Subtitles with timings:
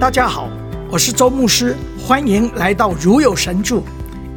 [0.00, 0.48] 大家好，
[0.92, 3.82] 我是周牧师，欢迎来到如有神助，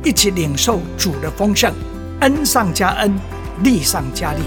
[0.03, 1.71] 一起领受主的丰盛，
[2.21, 3.13] 恩上加恩，
[3.63, 4.39] 力上加力。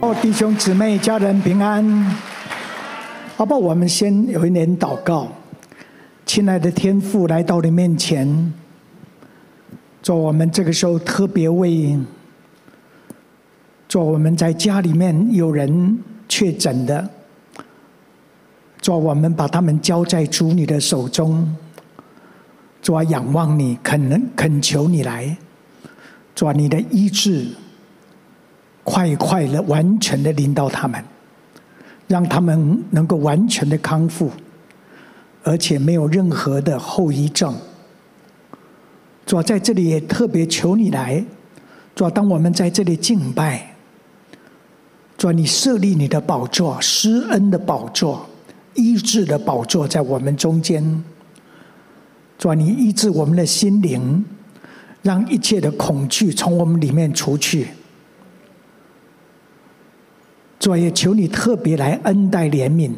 [0.00, 2.16] 哦，弟兄姊妹、家人平安。
[3.36, 5.28] 好吧，我们先有一点祷告。
[6.24, 8.54] 亲爱的天父，来到你面前，
[10.02, 11.98] 做我们这个时候特别为，
[13.86, 15.98] 做我们在家里面有人。
[16.28, 17.08] 确诊的，
[18.80, 21.56] 主啊，我们把他们交在主你的手中。
[22.82, 25.36] 主啊，仰望你，恳恳求你来，
[26.34, 27.46] 主啊，你的医治，
[28.82, 31.02] 快快的、完全的临到他们，
[32.06, 34.30] 让他们能够完全的康复，
[35.42, 37.56] 而且没有任何的后遗症。
[39.24, 41.24] 主啊，在这里也特别求你来，
[41.94, 43.73] 主啊，当我们在这里敬拜。
[45.16, 48.26] 主，你设立你的宝座，施恩的宝座，
[48.74, 51.04] 医治的宝座在我们中间。
[52.36, 54.24] 主，你医治我们的心灵，
[55.02, 57.68] 让一切的恐惧从我们里面除去。
[60.58, 62.92] 主，也求你特别来恩待怜悯。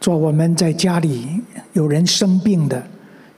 [0.00, 1.40] 主，我们在家里
[1.72, 2.84] 有人生病的，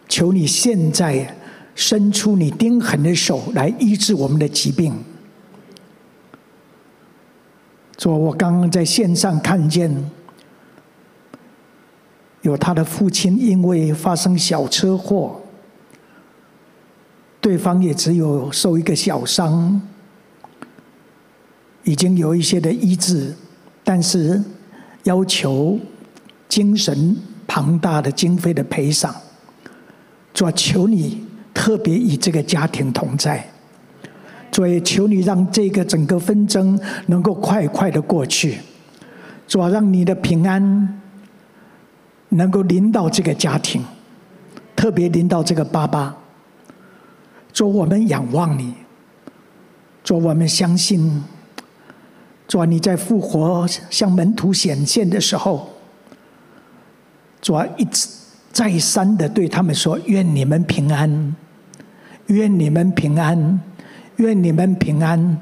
[0.09, 1.37] 求你现在
[1.75, 4.94] 伸出你钉痕的手来医治我们的疾病。
[7.98, 10.10] 说，我刚刚在线上看见，
[12.40, 15.40] 有他的父亲因为发生小车祸，
[17.40, 19.80] 对方也只有受一个小伤，
[21.84, 23.36] 已经有一些的医治，
[23.84, 24.42] 但是
[25.04, 25.78] 要求
[26.48, 29.14] 精神庞大的经费的赔偿，
[30.34, 33.52] 主求你特别与这个家庭同在。
[34.53, 38.59] 主也求你让这个整个纷争能够快快的过去，
[39.48, 41.00] 主啊，让你的平安
[42.28, 43.82] 能够临到这个家庭，
[44.76, 46.15] 特别临到这个爸爸。
[47.50, 48.75] 主，我们仰望你，
[50.04, 51.25] 主，我们相信，
[52.47, 55.71] 主啊，你在复活向门徒显现的时候，
[57.41, 58.06] 主啊，一直
[58.53, 61.34] 再三的对他们说：“愿你们平安，
[62.26, 63.59] 愿你们平安。”
[64.17, 65.39] 愿你们平安，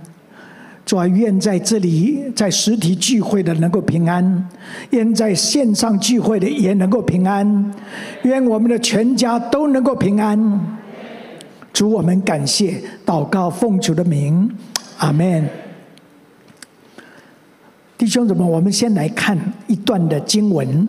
[0.87, 4.49] 主啊，愿在这里在实体聚会的能够平安，
[4.91, 7.75] 愿在线上聚会的也能够平安，
[8.23, 10.79] 愿我们的全家都能够平安。
[11.73, 14.51] 主，我们感谢，祷告奉主的名，
[14.99, 15.49] 阿门。
[17.97, 20.89] 弟兄姊妹，我们先来看一段的经文，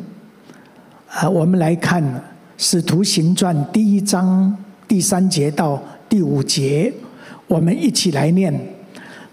[1.09, 2.01] 啊，我们来看
[2.57, 6.91] 《使徒行传》第一章第三节到第五节。
[7.51, 8.57] 我们一起来念：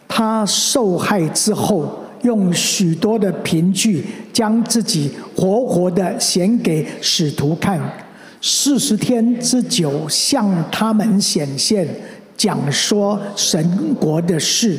[0.09, 1.89] 他受害之后，
[2.23, 7.81] 用许多的凭据，将自己活活的显给使徒看，
[8.43, 11.87] 四十天之久，向他们显现，
[12.37, 14.77] 讲说神国的事。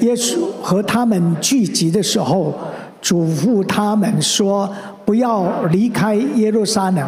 [0.00, 2.58] 耶稣和他们聚集的时候，
[3.02, 7.06] 嘱咐他们说：不要离开耶路撒冷，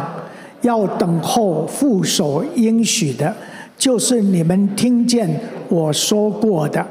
[0.61, 3.35] 要等候父所应许的。
[3.77, 6.85] 就是你们听见我说过的，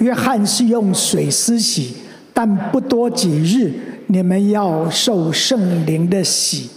[0.00, 1.96] 约翰是用水施洗，
[2.32, 3.72] 但不多几日，
[4.06, 6.70] 你们要受圣灵的洗。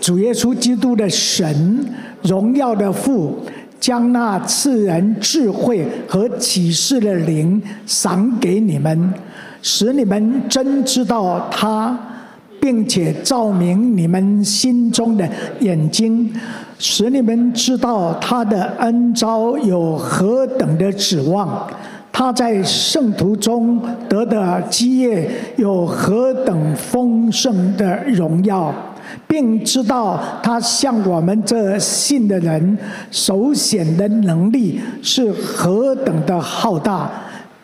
[0.00, 1.86] 主耶稣基督的神，
[2.22, 3.38] 荣耀的父，
[3.78, 9.14] 将那赐人智慧和启示的灵赏给你们，
[9.60, 11.96] 使你们真知道他，
[12.60, 15.28] 并且照明你们心中的
[15.60, 16.32] 眼睛。
[16.84, 21.64] 使你们知道他的恩召有何等的指望，
[22.10, 28.74] 他在圣徒中得的基业有何等丰盛的荣耀，
[29.28, 32.76] 并知道他向我们这信的人
[33.12, 37.08] 所显的能力是何等的浩大，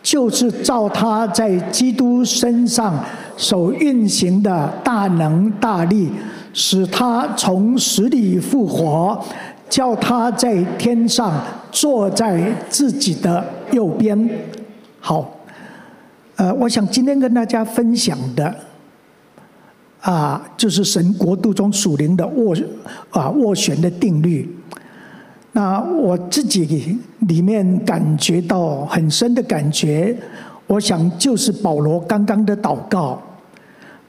[0.01, 2.97] 就是照他在基督身上
[3.35, 6.09] 所运行的大能大力。
[6.53, 9.23] 使他从死里复活，
[9.69, 11.41] 叫他在天上
[11.71, 14.29] 坐在自己的右边。
[14.99, 15.29] 好，
[16.35, 18.53] 呃，我想今天跟大家分享的，
[20.01, 22.65] 啊，就是神国度中属灵的斡
[23.11, 24.57] 啊斡旋的定律。
[25.51, 30.17] 那我自己里面感觉到很深的感觉，
[30.65, 33.21] 我想就是保罗刚刚的祷告，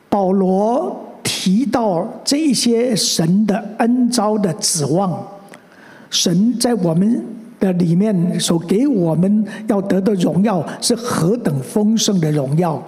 [0.09, 1.07] 保罗。
[1.41, 5.27] 提到这一些神的恩召的指望，
[6.11, 7.25] 神在我们
[7.59, 12.83] 的里面所给我们要得的荣耀是何等丰盛的荣耀。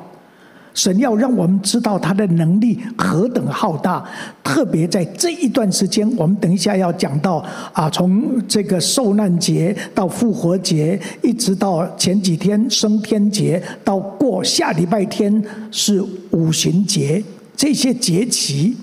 [0.74, 4.04] 神要让我们知道他的能力何等浩大，
[4.44, 17.22] 特别在这一段时间，我们等一下要讲到啊，从这个受难节到复活节，一直到前几天升天节，到过下礼拜天是五旬节，
[17.62, 18.76] 这些节期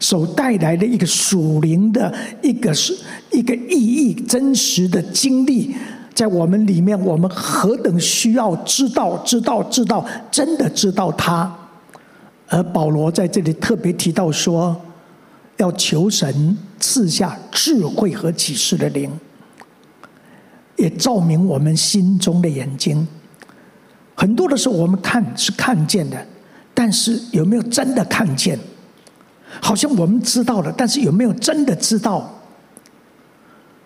[0.00, 2.12] 所带来的一个属灵的
[2.42, 2.92] 一个是
[3.30, 5.72] 一个意义，真实的经历。
[6.12, 11.56] 在我们里面，我们何等需要知道、知道、知道，真的知道他。
[12.48, 14.76] 而保罗在这里特别提到说，
[15.58, 19.08] 要求神赐下智慧和启示的灵，
[20.74, 23.06] 也照明我们心中的眼睛。
[24.16, 26.26] 很多的时候，我们看是看见的，
[26.76, 28.58] 但是有没有真的看见？
[29.62, 32.30] 好像我们知道了，但是有没有真的知道？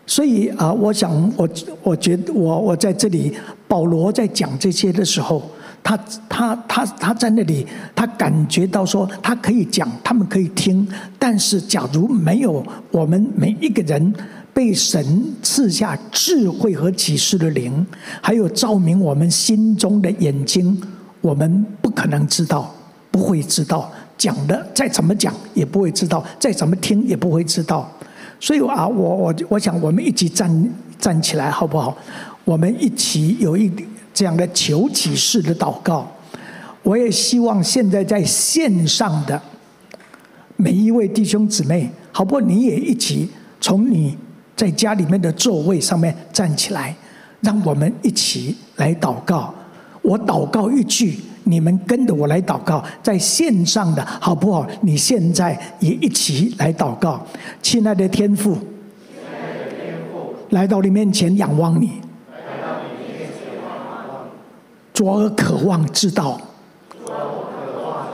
[0.05, 1.49] 所以啊，我想，我
[1.85, 3.33] 我觉得，我我在这里，
[3.69, 5.49] 保罗在讲这些的时候，
[5.85, 5.97] 他
[6.29, 7.65] 他他他在那里，
[7.95, 10.85] 他感觉到说，他可以讲，他们可以听，
[11.17, 14.13] 但是假如没有我们每一个人
[14.53, 17.87] 被神赐下智慧和启示的灵，
[18.21, 20.77] 还有照明我们心中的眼睛，
[21.21, 22.75] 我们不可能知道，
[23.11, 27.91] 不会知道，讲的再怎么讲也不会知道，再怎么听也不会知道。
[28.39, 31.97] 所以啊，我我我想，我们一起站站起来，好不好？
[32.45, 33.71] 我们一起有一
[34.15, 36.11] 这样的求启示的祷告。
[36.83, 39.41] 我也希望现在在线上的
[40.56, 42.41] 每一位弟兄姊妹，好不好？
[42.41, 43.29] 你也一起
[43.61, 44.17] 从你
[44.56, 46.97] 在家里面的座位上面站起来，
[47.41, 49.55] 让我们一起来祷告。
[50.02, 51.20] 我祷告一句。
[51.44, 54.64] 你们跟着我来祷告，在线上的好不好？
[54.82, 57.26] 你现在也一起来祷告，
[57.62, 58.61] 亲爱的天父，亲
[59.26, 61.93] 爱的天父来到你面前仰望你，
[64.93, 66.38] 主啊，渴望知道，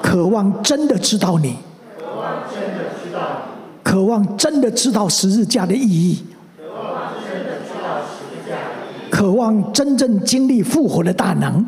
[0.01, 1.57] 渴望真的知道你，
[3.83, 6.25] 渴望真的知道十字架的意义，
[9.17, 11.65] 渴望真正经历复活的大能。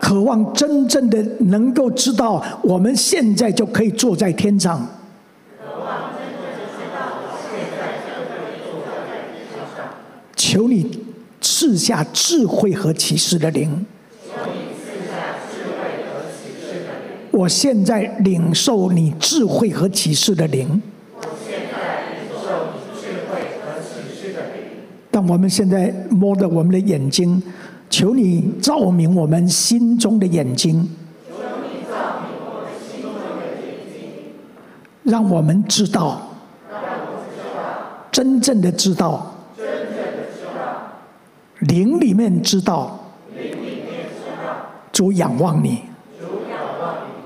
[0.00, 4.84] 渴望真正的能够知道，我们现在就可以坐在天上。
[5.60, 6.42] 渴望真正
[6.74, 9.94] 知道，现在就可以坐在天上。
[10.34, 11.04] 求你
[11.40, 13.86] 赐下智慧和启示的灵。
[14.24, 17.30] 求你赐下智慧和启示的灵。
[17.30, 20.82] 我现在领受你智慧和启示的灵。
[21.14, 24.40] 我现在领受你智慧和启示的
[25.16, 25.22] 灵。
[25.22, 27.42] 当我们现在摸着我们的眼睛。
[27.88, 30.90] 求你照明我们心中的眼睛，
[35.04, 36.20] 让我们知道，
[38.10, 39.32] 真正的知道，
[41.60, 42.98] 灵里面知道，
[43.32, 45.82] 灵里面知道，主仰望你，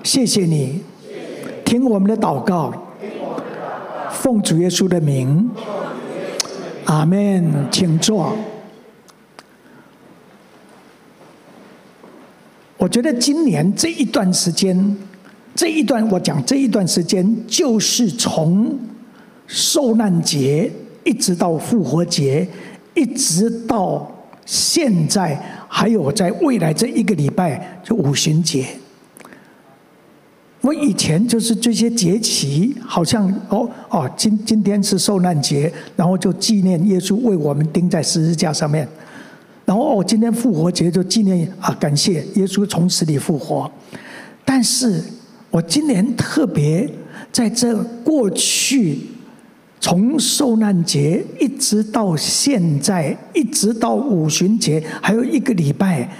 [0.04, 0.82] 谢谢你，
[1.64, 2.70] 听我们的祷告，
[4.10, 5.48] 奉主耶稣的名，
[6.90, 8.36] 阿门，请坐。
[12.76, 14.96] 我觉得今年这一段时间，
[15.54, 18.76] 这一段我讲这一段时间，就是从
[19.46, 20.68] 受难节
[21.04, 22.48] 一直到复活节，
[22.94, 24.10] 一直到
[24.44, 28.66] 现在，还有在未来这一个礼拜就五旬节。
[30.62, 38.86] 我以前就是这些节期，好像哦哦，今今天是受难节，然后就纪念耶稣为我们钉在十字架上面。
[39.64, 43.70] 然后哦，今天复活节就纪念啊，感谢耶稣从死里复活。
[44.44, 45.02] 但是
[45.50, 46.86] 我今年特别
[47.32, 47.74] 在这
[48.04, 48.98] 过去，
[49.80, 56.10] 从受难节一直到现在，一直到五旬节，还有一个礼拜，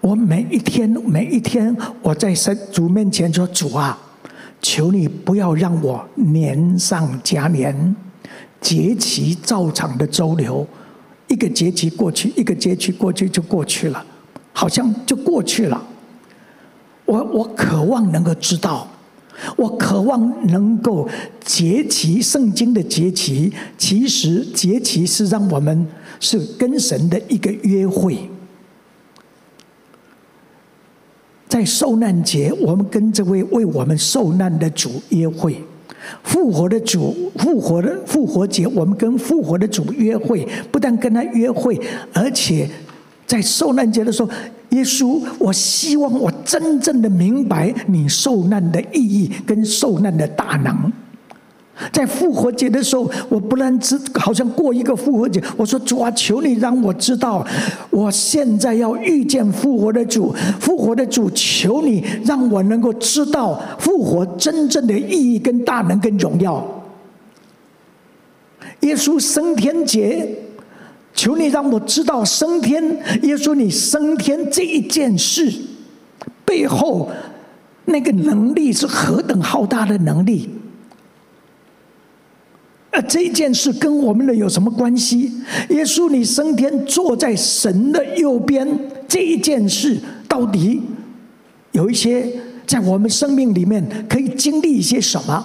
[0.00, 3.98] 我每一天每一天，我在神主面前说：“主啊，
[4.62, 7.94] 求你不要让我年上加年，
[8.60, 10.66] 节期照常的周流。”
[11.28, 14.04] 一个节期过去，一个节期过去就过去了，
[14.52, 15.80] 好像就过去了。
[17.04, 18.88] 我我渴望能够知道，
[19.56, 21.06] 我渴望能够
[21.44, 25.86] 节期，圣经的节期，其实节期是让我们
[26.18, 28.18] 是跟神的一个约会。
[31.50, 35.60] 在受难节，我们跟这位为我们受难的主约会。
[36.22, 41.78] 复活的主，复活的复活节，我们跟复活的主约会，不但跟他约会，
[42.12, 42.68] 而且
[43.26, 44.30] 在受难节的时候，
[44.70, 50.92] 耶稣，我希望我真正的明白你受难的意义跟受难的大能。
[51.92, 55.42] 在复活节的时候，我不能只好像过一个复活节。
[55.56, 57.46] 我说主啊，求你让我知道，
[57.90, 66.66] 我现在要遇见复活的主，复活的主，求你让我能够知道复活真正的意义跟大能跟荣耀。
[68.80, 70.28] 耶稣升天节，
[71.14, 72.82] 求你让我知道升天，
[73.22, 75.52] 耶稣你升天这一件事
[76.44, 77.10] 背后
[77.86, 80.48] 那个能力是何等浩大的能力。
[82.90, 85.30] 而这件事跟我们的有什么关系？
[85.68, 88.66] 耶稣，你升天坐在神的右边，
[89.06, 90.82] 这一件事到底
[91.72, 92.26] 有一些
[92.66, 95.44] 在我们生命里面可以经历一些什么？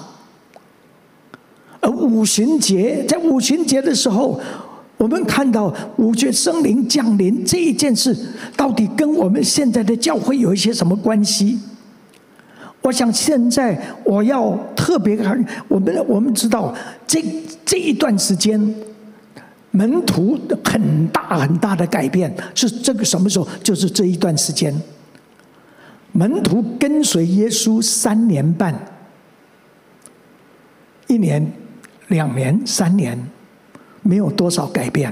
[1.81, 4.39] 而五旬节，在五旬节的时候，
[4.97, 8.17] 我们看到五旬圣灵降临这一件事，
[8.57, 11.59] 到底跟我们现在的教会有一些什么关系？
[12.85, 16.71] 我想现在我要特别看，我们我们知道
[17.07, 17.19] 这
[17.65, 18.59] 这一段时间，
[19.71, 23.47] 门徒很大很大的改变是这个什么时候？
[23.63, 24.71] 就是这一段时间，
[26.11, 28.79] 门徒跟随耶稣三年半，
[31.07, 31.51] 一年、
[32.09, 33.17] 两年、三年，
[34.03, 35.11] 没有多少改变。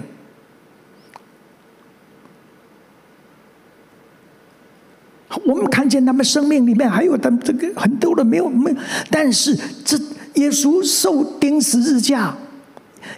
[5.46, 8.78] 我们看见他们生命里面还有他们这个很多的没有没有，
[9.10, 9.98] 但是这
[10.36, 12.36] 耶稣受钉十字架，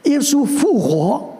[0.03, 1.37] 耶稣复活，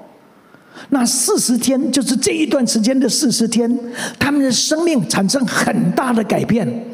[0.89, 3.79] 那四十天就是这一段时间的四十天，
[4.19, 6.85] 他们的生命产生很大的改变，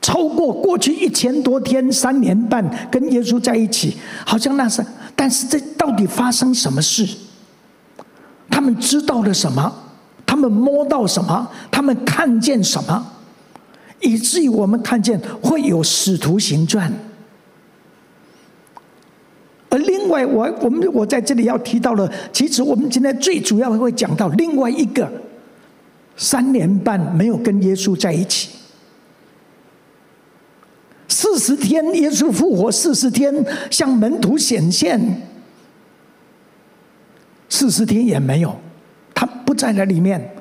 [0.00, 7.06] 超过过去一千多天三年半跟耶稣在一起，好像那是，但是这到底发生什么事？
[8.50, 9.82] 他们知道了什么？
[10.48, 11.50] 们摸到什么？
[11.70, 13.12] 他们看见什么？
[14.00, 16.92] 以至于我们看见会有使徒行传。
[19.70, 25.10] 而另外，我我们我在这里要提到了，其实我们今天最主要会讲到另外一个
[26.16, 28.50] 三年半没有跟耶稣在一起，
[31.08, 33.34] 四十天耶稣复活，四十天
[33.70, 35.22] 向门徒显现，
[37.48, 38.54] 四十天也没有。
[39.14, 40.35] 他不在那里面。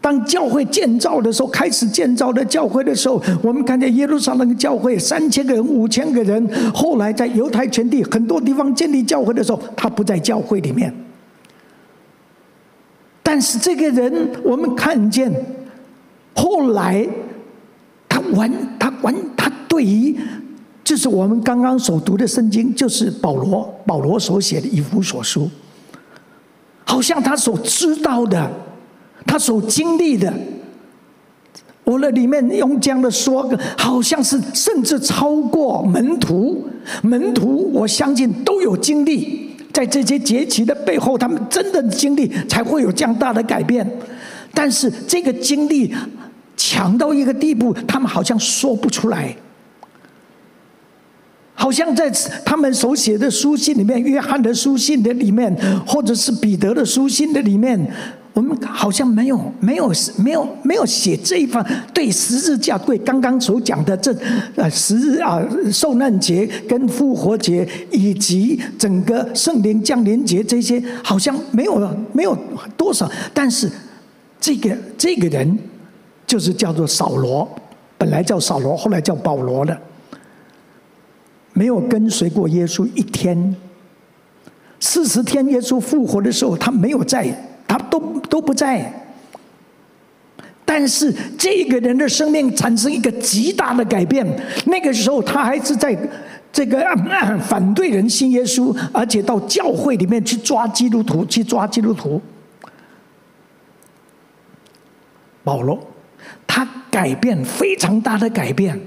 [0.00, 6.72] 当教会建造的时候，开始建造的教会的时候，我们看见耶路撒冷教会三千个人、五千个人。
[6.72, 10.92] 后来在犹太全地很多地方建立教会的时候，他不在教会里面。
[13.22, 15.30] 但是这个人，我们看见
[16.34, 17.06] 后来
[18.08, 20.16] 他完，他完，他对于
[20.82, 25.48] 就是我们刚刚所读的圣经，就是保罗保罗所写的以弗所书。
[26.84, 28.50] 好像他所知道的，
[29.26, 30.32] 他所经历的，
[31.84, 36.66] 我那里面用这样的说，好像是甚至超过门徒。
[37.02, 43.88] 门徒，我相信都有经历，在这些节期的背后，他们真的经历才会有这样大的改变。
[44.52, 45.94] 但是这个经历
[46.56, 49.36] 强到一个地步，他们好像说不出来。
[51.54, 52.10] 好像在
[52.42, 55.54] 他们所写的书信里面，约翰的书信的里面，
[55.86, 57.78] 或者是彼得的书信的里面，
[58.32, 64.14] 我们好像没有、没有、没有、没有写这一方对十字架、对刚刚所讲的这
[64.54, 72.36] 呃十日啊受难节跟复活节以及整个圣灵降临节这些，好像没有没有
[72.76, 73.10] 多少。
[73.34, 73.68] 但是
[74.40, 75.58] 这个这个人
[76.26, 77.48] 就是叫做扫罗，
[77.98, 79.76] 本来叫扫罗，后来叫保罗的。
[81.52, 83.56] 没有跟随过耶稣一天，
[84.78, 87.26] 四十天耶稣复活的时候，他没有在，
[87.70, 88.92] 他都都不在。
[90.64, 94.26] 但是这个人的生命产生一个极大的改变。
[94.66, 95.96] 那个时候他还是在
[96.52, 96.84] 这个
[97.46, 102.20] 反对人信耶稣，而且到教会里面去抓基督徒，去抓基督徒。
[105.44, 105.78] 保罗，
[106.48, 108.78] 他改变非常大的改变。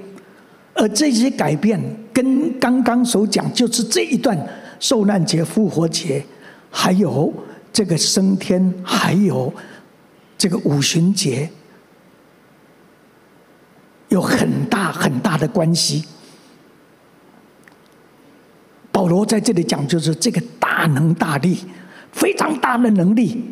[0.73, 1.79] 而这些改变
[2.11, 4.37] 跟刚刚所讲，就是这一段
[4.79, 6.23] 受难节、复活节，
[6.69, 7.31] 还有
[7.73, 9.51] 这个升天，还有
[10.37, 11.49] 这个五旬节，
[14.09, 16.05] 有很大很大的关系。
[18.91, 21.57] 保罗在这里讲，就是这个大能大力，
[22.11, 23.43] 非常大的能力，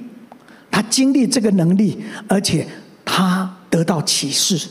[0.70, 2.68] 他经历这个能力，而且
[3.04, 4.70] 他得到启示。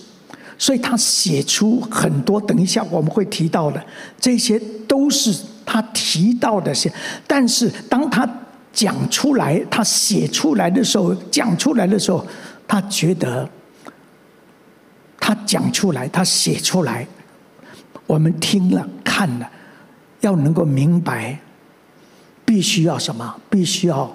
[0.57, 3.83] 所以他写出很多，等一下我们会提到的，
[4.21, 6.93] 这些都是他提到的些。
[7.27, 8.29] 但是当他
[8.73, 12.25] 讲出来，他写出来的时候，讲出来的时候，
[12.67, 13.49] 他觉得
[15.19, 17.07] 他讲出来，他写出来，
[18.07, 19.51] 我们听了看了，
[20.21, 21.39] 要能够明白，
[22.45, 23.37] 必须要什么？
[23.51, 24.11] 必须要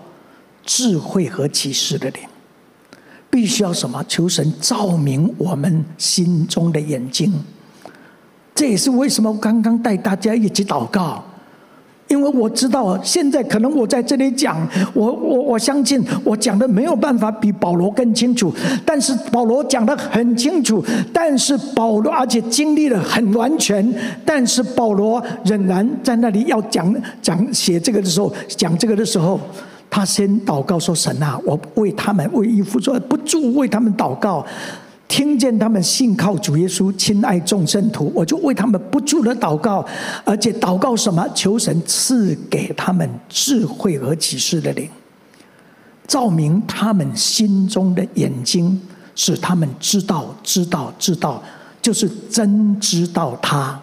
[0.66, 2.22] 智慧和启示的灵，
[3.30, 4.04] 必须要什么？
[4.08, 7.34] 求神照明我们心中的眼睛。
[8.56, 11.24] 这也是为什么刚刚带大家一起祷告。
[12.08, 14.56] 因为我知道，现在可能我在这里讲，
[14.94, 18.54] 我我我相信我讲的没有办法比保罗更清楚，
[18.86, 23.92] 但是保罗讲的很清楚，但是保罗而且经历了很完全，
[24.24, 29.40] 但是保罗仍然在那里要讲讲写这个的时候，讲这个的时候，
[29.90, 34.46] 他先祷告说：“神啊，我为他们为以弗所不住为他们祷告。”
[35.08, 39.86] 听见他们信靠主耶稣，亲爱众圣徒，我就为他们不住的祷告，
[40.26, 41.26] 而且祷告什么？
[41.34, 44.90] 求神赐给他们智慧和启示的灵，
[46.08, 48.82] 照明他们心中的眼睛，
[49.16, 51.42] 使他们知道、知道、知道，
[51.82, 53.80] 就是真知道他。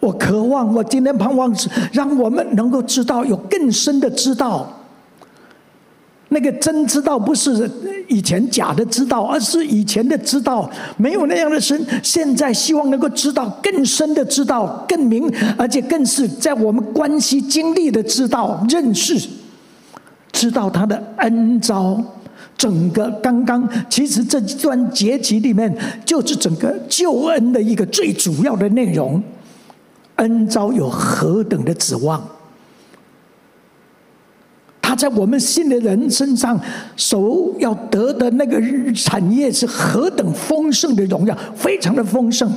[0.00, 4.80] 我渴望，我今天盼望是让我们能够知道，有更深的知道。
[6.32, 7.70] 那个真知道不是
[8.08, 11.78] 以前假的知道，而是以前的知道没有那样的深。
[12.02, 19.28] 现在希望能够知道更深的知道，更明，而且更是在我们关系经历的知道、认识，
[20.32, 22.02] 知道他的恩招。
[22.56, 25.74] 整个刚刚其实这段节集里面，
[26.04, 29.22] 就是整个救恩的一个最主要的内容。
[30.16, 32.22] 恩招有何等的指望？
[34.92, 36.60] 他在我们信的人身上
[36.96, 38.60] 所要得的那个
[38.92, 42.52] 产业是何等丰盛的荣耀，非常的丰盛。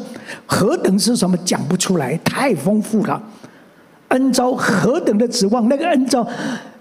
[0.45, 1.37] 何等是什么？
[1.45, 3.23] 讲不出来，太丰富了。
[4.09, 5.69] 恩召何等的指望？
[5.69, 6.27] 那个恩召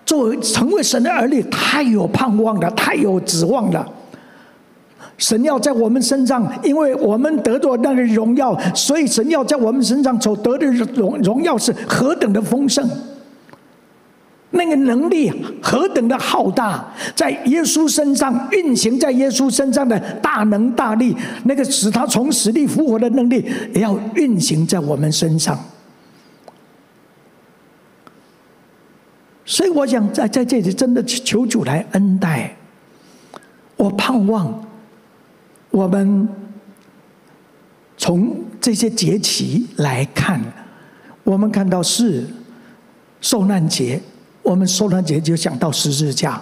[0.04, 3.88] 作为成为神的儿女，太有盼望了，太有指望了。
[5.18, 12.84] 神要在我们身上，因为我们得到那个荣耀，所以神要在我们身上所得的荣荣耀是何等的丰盛。
[14.54, 15.30] 那个能力
[15.60, 16.84] 何等的浩大，
[17.14, 25.58] 在耶稣身上运行，在耶稣身上的大能大力，那个使他从死里复活的能力，也要运行在我们身上。
[29.44, 32.56] 所以，我想在在这里真的求主来恩待。
[33.76, 34.64] 我盼望
[35.70, 36.28] 我们
[37.96, 40.40] 从这些节期来看，
[41.24, 42.24] 我们看到是
[43.20, 44.00] 受难节。
[44.44, 46.40] 我们受难节就想到十字架，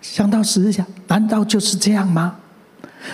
[0.00, 2.36] 想到十字架，难道就是这样吗？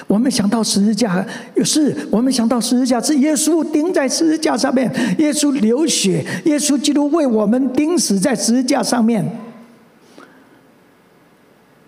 [0.06, 1.24] 我们想到十字架，
[1.64, 9.24] 是我们想到十字架是耶稣钉在十字架上面，耶稣流血，耶稣基督为我们钉死在十字架上面，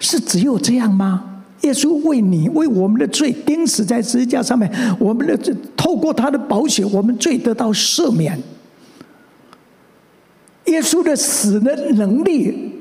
[0.00, 1.42] 是只有这样吗？
[1.61, 8.40] 耶稣为你为我们的罪钉死在十字架上面，我们的罪透过他的宝血，我们罪得到赦免。
[10.66, 12.72] 耶稣的死的能力，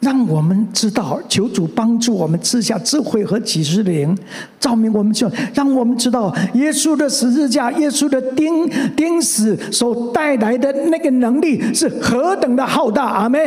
[0.00, 4.16] 让我们知道，求主帮助我们赐下智慧和启示灵，
[4.58, 13.04] 照明我们就让我们知道耶稣的十字架、耶稣的钉钉死所带来的那个能力是何等的浩大。
[13.04, 13.40] 阿门。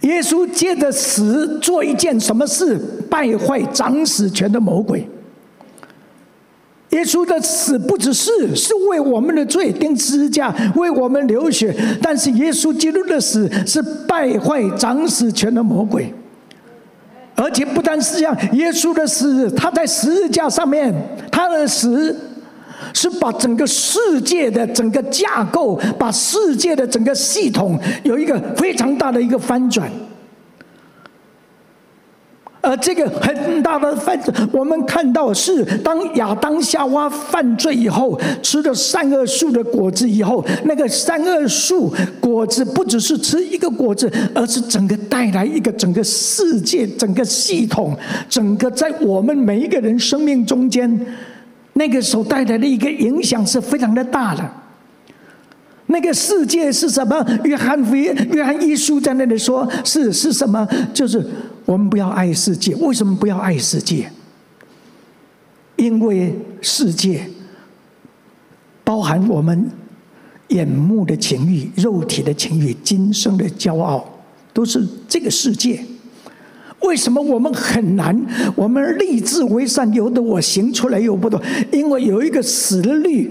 [0.00, 2.76] 耶稣借着死做一件什么事？
[3.08, 5.08] 败坏掌死权的魔鬼。
[6.92, 16.12] 耶稣的死不只是是为我们的罪钉十字架，为我们流血，但是耶稣基督的死是败坏掌死权的魔鬼，
[17.34, 20.94] 而且不单是这样，耶稣的死，他在十字架上面，
[21.30, 22.14] 他的死
[22.92, 29.90] 是把整个世界的整个架构，把世界的整个系统有一个非常大的一个翻转。
[32.62, 47.96] 而这个很大的犯罪，我们看到是当亚当夏娃犯罪以后，吃了善恶树的果子以后，那个善恶树果子不只是吃一个果子，而是整个带来一个整个世界、整个系统、
[48.28, 51.04] 整个在我们每一个人生命中间，
[51.72, 54.48] 那个所带来的一个影响是非常的大的。
[55.92, 57.24] 那个世界是什么？
[57.44, 60.66] 约翰福音、约翰一书在那里说，是是什么？
[60.92, 61.24] 就是。
[61.64, 64.10] 我们不要爱世界，为什么不要爱世界？
[65.76, 67.24] 因为世界
[68.82, 69.70] 包含我们
[70.48, 74.04] 眼目的情欲、肉体的情欲、今生的骄傲，
[74.52, 75.84] 都是这个世界。
[76.80, 78.20] 为什么我们很难？
[78.56, 83.30] 我们立志为善，由得我行出来又不多，因为有一个死的律。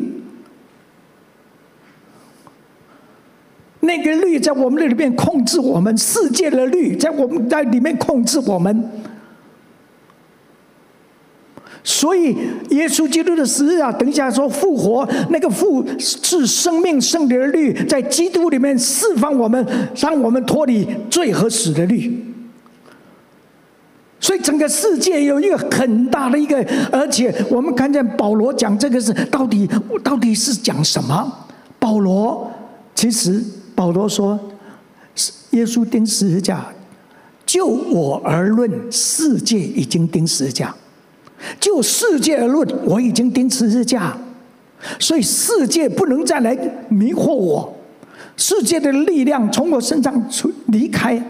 [3.81, 8.89] 那个律在我们那里面控制我们，世界的律在我们在里面控制我们，
[11.83, 12.35] 所以
[12.69, 19.65] 耶稣基督的十字架，等一下说复活，那个复是生命圣灵的律，在基督里面释放我们，
[19.95, 22.23] 让我们脱离罪和死的律。
[24.19, 29.67] 所以整个世界有一个很大的一个，而且我们看见保罗讲这个是到底
[30.03, 31.47] 到底是讲什么？
[31.79, 32.51] 保罗
[32.93, 33.43] 其实
[33.81, 34.39] 好多说，
[35.51, 36.67] 耶稣钉十字架，
[37.45, 40.67] 就我而论，世界已经钉十字架；
[41.59, 44.15] 就世界而论，我已经钉十字架。
[44.99, 46.55] 所以世界不能再来
[46.89, 47.75] 迷惑我，
[48.37, 51.21] 世界的力量从我身上出离开。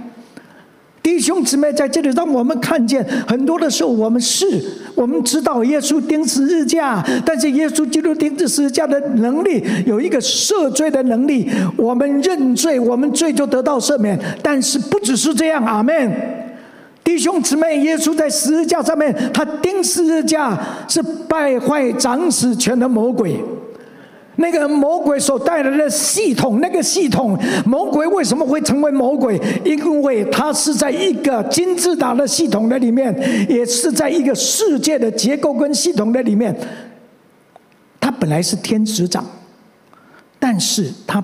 [1.04, 4.46] 弟兄姊妹，在这里，让我们看见很多的时候，我们是，
[4.94, 14.20] 我们知道耶稣钉十字架，但是耶稣基督钉十字架的能力有一个赦罪的能力，我们认罪，我们罪就得到赦免。
[14.44, 16.12] 但是不只是这样，阿门。
[17.04, 20.56] 弟兄姊妹，耶稣在十字架上面，他钉十字架
[20.88, 23.44] 是败坏长死权的魔鬼。
[24.42, 29.40] 那个魔鬼所带来的系统，那个系统，魔鬼为什么会成为魔鬼？
[29.64, 33.16] 因为他是在一个金字塔的系统的里面，
[33.48, 36.54] 也是在一个世界的结构跟系统的里面。
[38.00, 39.24] 他本来是天使长，
[40.40, 41.24] 但是他，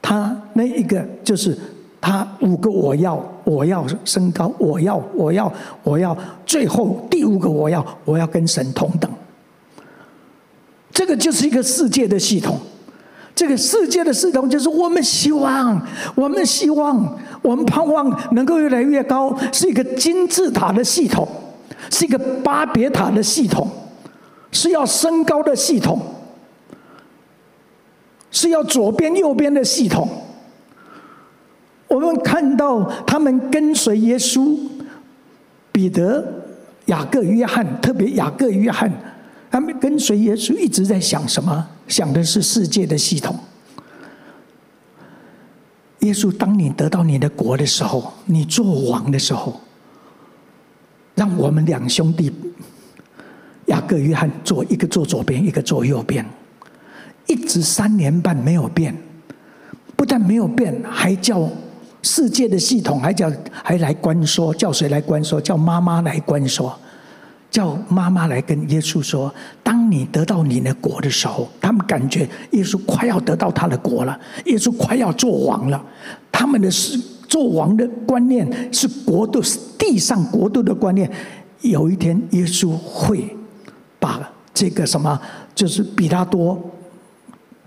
[0.00, 1.58] 他那一个就是
[2.00, 9.10] 他五个我要，我要升高，我要，我要，我要，最后第五个我要，我要跟神同等。
[10.92, 12.60] 这个就是一个世界的系统，
[13.34, 15.80] 这个世界的系统就是我们希望，
[16.14, 21.26] 我们希望，我们盼望能够越来越高，是一个金字塔的系统，
[21.90, 23.66] 是一个巴别塔的系统，
[24.50, 25.98] 是要升高的系统，
[28.30, 30.06] 是要左边右边的系统。
[31.88, 34.56] 我们看到他们跟随耶稣，
[35.72, 36.22] 彼得、
[36.86, 38.92] 雅各、约翰，特别雅各、约翰。
[39.52, 41.68] 他们跟随耶稣一直在想什么？
[41.86, 43.38] 想的是世界的系统。
[45.98, 49.60] 耶稣，当你得到你的国的时候，你做王的时候，
[51.14, 52.32] 让我们两兄弟
[53.66, 56.24] 雅各、约翰坐一个坐左边，一个坐右边，
[57.26, 58.96] 一直三年半没有变。
[59.94, 61.46] 不但没有变，还叫
[62.00, 65.38] 世界的系统，还叫还来关说，叫谁来关说？
[65.38, 66.76] 叫妈妈来关说。
[67.52, 75.84] 叫妈妈来跟耶稣说：“当你得到你的国的时候，他们感觉耶稣快要得到他的国了，耶稣快要做王了。
[76.32, 81.08] 他们的是做王的观念是国度，是地上国度的观念。
[81.60, 83.36] 有一天，耶稣会
[84.00, 85.20] 把这个什么，
[85.54, 86.58] 就是比拉多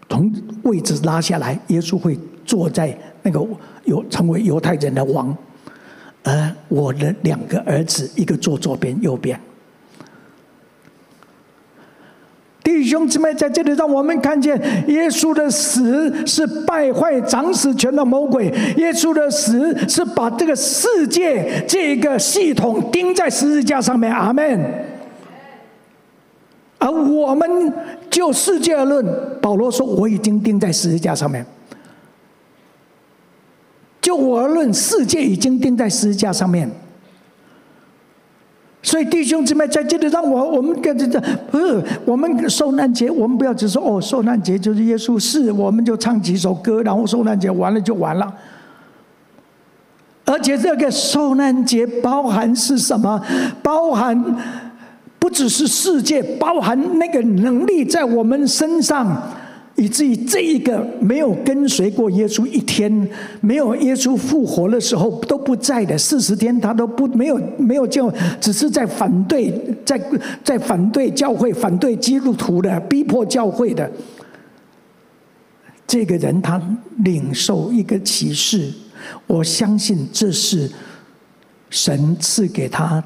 [0.10, 3.40] 从位置拉下来，耶稣会坐在那个
[3.84, 5.38] 犹成为犹太人的王，
[6.24, 9.40] 而我的两个儿子，一个坐左边，右边。”
[12.66, 24.12] 弟兄姊妹，在这里让我们看见，耶稣的死是败坏长死权的魔鬼；耶稣的死是把这个世界这个系统钉在十字架上面。
[24.12, 24.60] 阿门。
[26.80, 27.72] 而我们
[28.10, 29.06] 就世界而论，
[29.40, 31.46] 保罗说：“我已经钉在十字架上面。”
[34.02, 36.70] 就我而论，世界已经钉在十字架上面。
[38.96, 41.20] 所以弟兄姊妹在这里，让我我们跟着这
[41.52, 48.34] 不是我们受难节，我们不要只说哦，受难节就是耶稣是，我们就唱几首歌，然后受难节完了就完了。
[50.24, 53.22] 而且这个受难节包含是什么？
[53.62, 54.18] 包含
[55.20, 59.22] 不只是世界，包含那个能力在我们身上。
[59.78, 63.10] 以至于这一个没有跟随过耶稣一天，
[63.42, 68.10] 没有耶稣复活的时候都不在的四十天，他都不没有没有就
[68.40, 69.54] 只是在反对，
[69.86, 70.02] 在
[70.46, 73.92] 在反对教会、反对基督徒的、逼迫教会的
[75.86, 76.62] 这个人，他
[77.00, 78.72] 领受一个启示，
[79.28, 80.72] 我相信这是
[81.70, 83.04] 神赐给他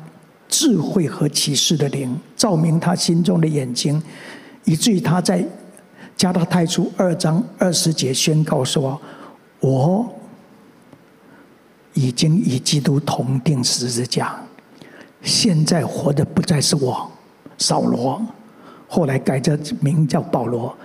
[0.47, 3.99] 智慧和启示的灵，照明他心中的眼睛，
[4.65, 5.43] 以至于他在。
[6.19, 8.99] 加拉太书二章二十节宣告说
[9.61, 10.05] ：“我
[11.93, 14.37] 已经与基督同钉十字架，
[15.21, 17.09] 现在活的不再是我，
[17.57, 18.21] 扫罗，
[18.85, 20.75] 后来改着名叫保罗。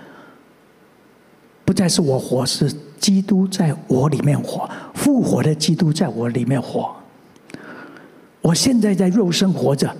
[1.65, 6.95] 不再是我活，是基督在我里面活，复活的基督在我里面活。
[8.41, 9.93] 我现在在肉身活着，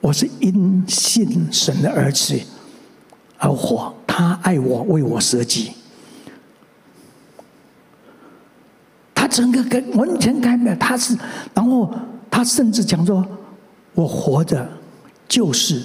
[0.00, 2.40] 我是因信神的儿子
[3.36, 5.72] 而活。”他爱我，为我舍己。
[9.14, 11.16] 他整个跟完全改变，他是，
[11.54, 11.90] 然后
[12.30, 13.26] 他甚至讲说
[13.94, 14.68] ：“我活着
[15.26, 15.82] 就是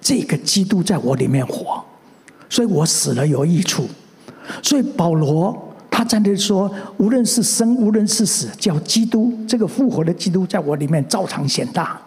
[0.00, 1.84] 这个基督在我里面活，
[2.48, 3.88] 所以我死了有益处。
[4.62, 12.00] 所以保罗他站在说，无论是生，无论是死，叫基督这个复活的基督在我里面照常显大。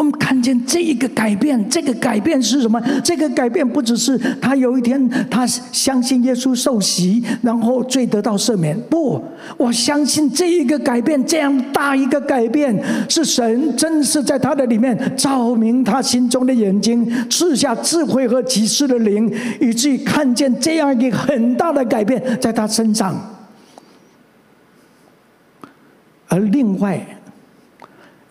[0.00, 2.80] 我们看见这一个改变，这个改变是什么？
[3.04, 8.74] 这个改变不只是他有一天他相信耶稣受洗，然后罪得到赦免。
[8.88, 9.22] 不，
[9.58, 12.74] 我相信这一个改变，这样大一个改变，
[13.10, 23.14] 是神真是在他的里面照明他心中的眼睛，赐下智慧和启示的灵，以至于看见这样一个很大的改变在他身上。
[26.28, 27.06] 而另外，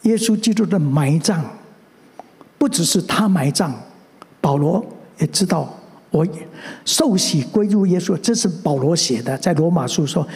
[0.01, 1.45] 耶稣基督的埋葬。
[2.59, 3.71] 不只是他埋葬，
[4.39, 4.85] 保罗
[5.17, 5.73] 也知道，
[6.11, 6.27] 我
[6.83, 10.27] 受洗归入耶稣，这是保罗写的，在罗马书说，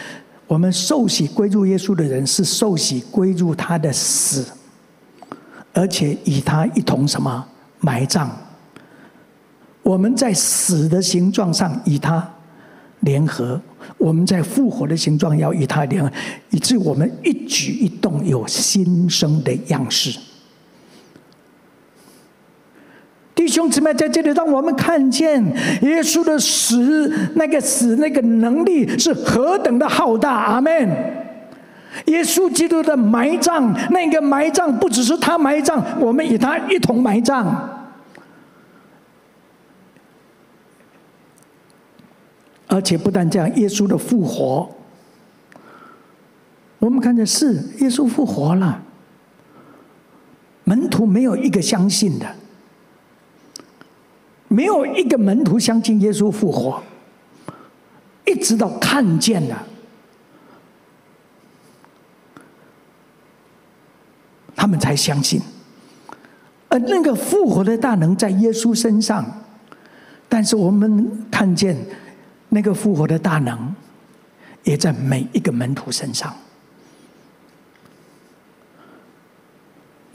[0.47, 4.45] 我们受洗归入耶稣的人是受洗归入他的死，
[5.73, 7.45] 而且与他一同什么
[7.79, 8.31] 埋葬。
[9.81, 12.25] 我们在死的形状上与他
[13.01, 13.59] 联合，
[13.97, 16.09] 我们在复活的形状要与他联合，
[16.51, 20.17] 以致我们一举一动有新生的样式。
[23.36, 25.43] 弟兄姊妹，在这里让我们看见
[25.82, 30.32] 耶稣的死，那个死那个能力是何等的浩大。
[30.32, 30.72] 阿门。
[32.06, 37.69] 耶稣基督的埋葬，那个埋葬不只是他埋葬，我们与他一同埋葬。
[42.67, 44.67] 而且不但这样，耶稣的复活，
[46.80, 48.82] 我们看见是耶稣复活了，
[50.63, 52.26] 门徒没有一个相信的。
[54.54, 56.80] 没有一个门徒相信耶稣复活，
[58.24, 59.66] 一直到看见了，
[64.56, 65.42] 他们才相信。
[66.70, 69.26] 而那个复活的大能在耶稣身上，
[70.30, 71.76] 但是我们看见
[72.50, 73.76] 那个复活的大能，
[74.63, 76.32] 也在每一个门徒身上。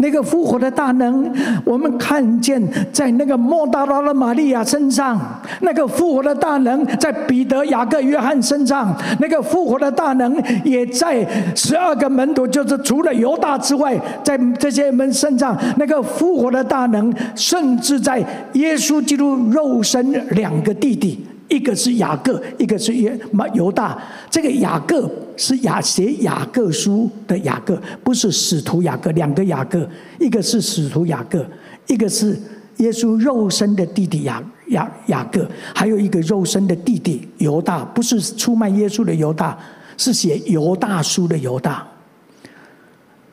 [0.01, 1.29] 那个复活的大能，
[1.65, 5.19] 我们看见在那个莫大拉的玛利亚身上；
[5.61, 21.27] 那个复活的大能在彼得、雅各、约翰身上；那个复活的大能也在十二个门徒，就是除了犹大之外，在这些门身上；那个复活的大能，甚至在耶稣基督肉身两个弟弟。
[21.49, 24.01] 一个是雅各，一个是约马犹大。
[24.31, 29.11] 这个雅各是雅写雅各书的雅各，不是使徒雅各。
[29.13, 29.89] 两个雅各，
[30.21, 31.47] 一个是使徒雅各，
[31.87, 32.39] 一个是
[32.77, 39.59] 耶稣肉身的弟弟雅雅雅各，还有一个肉身的弟弟犹大，不是出卖耶稣的犹大，
[39.97, 41.87] 是写犹大书的犹大。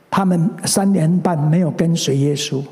[0.10, 2.64] 他们三年半没有跟随耶稣，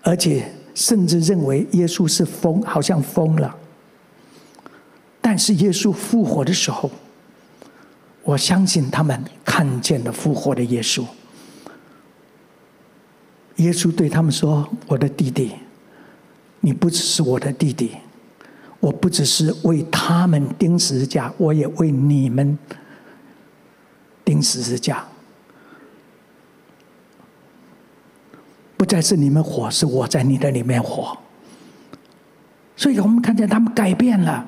[0.00, 3.54] 而且甚至认为耶稣是疯，好像疯了。
[5.30, 6.90] 但是耶稣复活的时候，
[8.24, 11.04] 我相信他们看见了复活的耶稣。
[13.58, 15.52] 耶稣对他们说：“我的弟弟，
[16.58, 17.92] 你不只是我的弟弟，
[18.80, 22.58] 我不只是为他们钉十字架，我也为你们
[24.24, 25.06] 钉十字架。
[28.76, 31.16] 不再是你们活，是我在你的里面活。”
[32.74, 34.44] 所以我们看见他们改变了。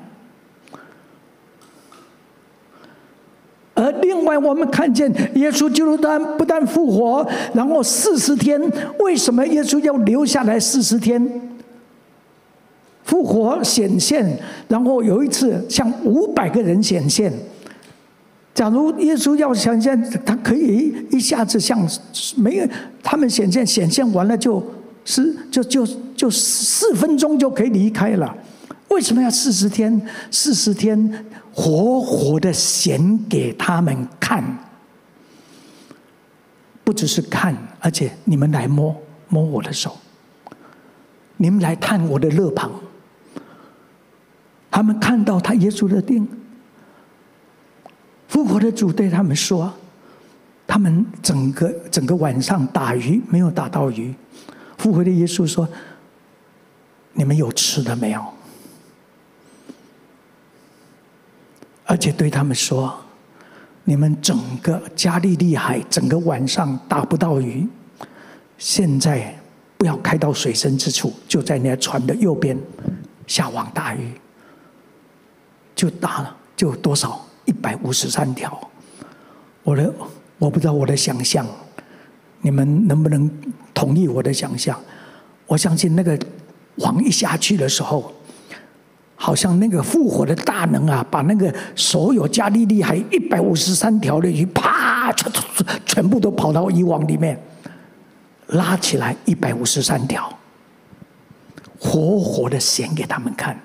[3.75, 8.61] 而另外，我们看见耶稣基督他不但复活，然后四十天，
[8.99, 11.27] 为什么耶稣要留下来四十天？
[13.03, 17.33] 复活显现，然后有一次向五百个人显现。
[18.53, 21.85] 假如耶稣要显现，他可以一下子向
[22.37, 22.67] 没有
[23.01, 24.63] 他们显现，显现完了就
[25.03, 28.33] 是就就就四分钟就可以离开了。
[28.89, 29.99] 为什么要四十天？
[30.29, 34.43] 四十天活活的显给他们看，
[36.83, 38.95] 不只是看，而且你们来摸
[39.29, 39.97] 摸我的手，
[41.37, 42.71] 你们来探我的肋旁。
[44.71, 46.27] 他们看到他耶稣的钉，
[48.27, 49.71] 复活的主对他们说
[50.65, 54.11] ：“他们整个整个晚上打鱼没有打到鱼。”
[54.79, 55.69] 复活的耶稣说
[57.13, 58.25] ：“你们有吃的没有？”
[61.93, 62.91] 而且对他们说
[63.85, 67.67] ：“你们整个加利利海整个晚上打不到鱼，
[68.57, 69.31] 现在
[69.77, 72.57] 不要开到水深之处，就在那船的右边
[73.27, 74.11] 下网打鱼，
[75.75, 78.59] 就打了，就多少一百五十三条。
[79.61, 79.93] 我的
[80.39, 81.45] 我不知道我的想象，
[82.41, 83.29] 你们能不能
[83.71, 84.75] 同意我的想象？
[85.45, 86.17] 我相信那个
[86.77, 88.11] 网一下去的时候，
[89.23, 95.31] 好像那个复活的大能啊，把那个所有加利利海一百五十三条的鱼，啪，全
[95.85, 97.41] 全部都跑到渔网里面，
[98.47, 100.29] 拉起来一百五十三条。
[101.79, 103.57] 活活的显给他们看，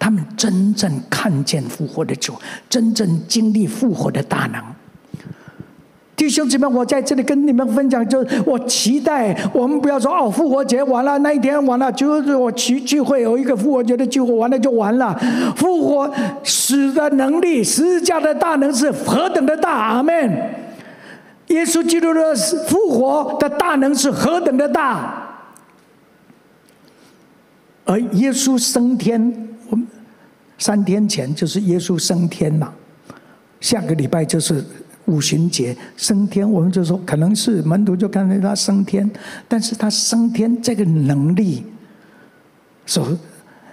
[0.00, 2.34] 他们真正看见复活的主，
[2.68, 4.60] 真正经历复活的大能。
[6.16, 15.12] 弟兄姊妹，我在这里跟你们分享，就是我期待我们不要说哦，复活节完了那一天完了，就是我聚聚会有一个复活节的聚会完了就完了。
[15.56, 16.08] 复活
[16.44, 20.14] 死的能力，十字架的大能是何等的大，阿门。
[21.48, 22.34] 耶稣基督的
[22.68, 25.20] 复活的大能是何等的大。
[27.84, 29.86] 而耶稣升天，我们
[30.58, 32.72] 三天前就是耶稣升天嘛，
[33.60, 34.64] 下个礼拜就是
[35.06, 39.10] 五旬节升天，我们就说可能是门徒就看见他升天，
[39.46, 41.64] 但是他升天这个能力，
[42.86, 43.06] 所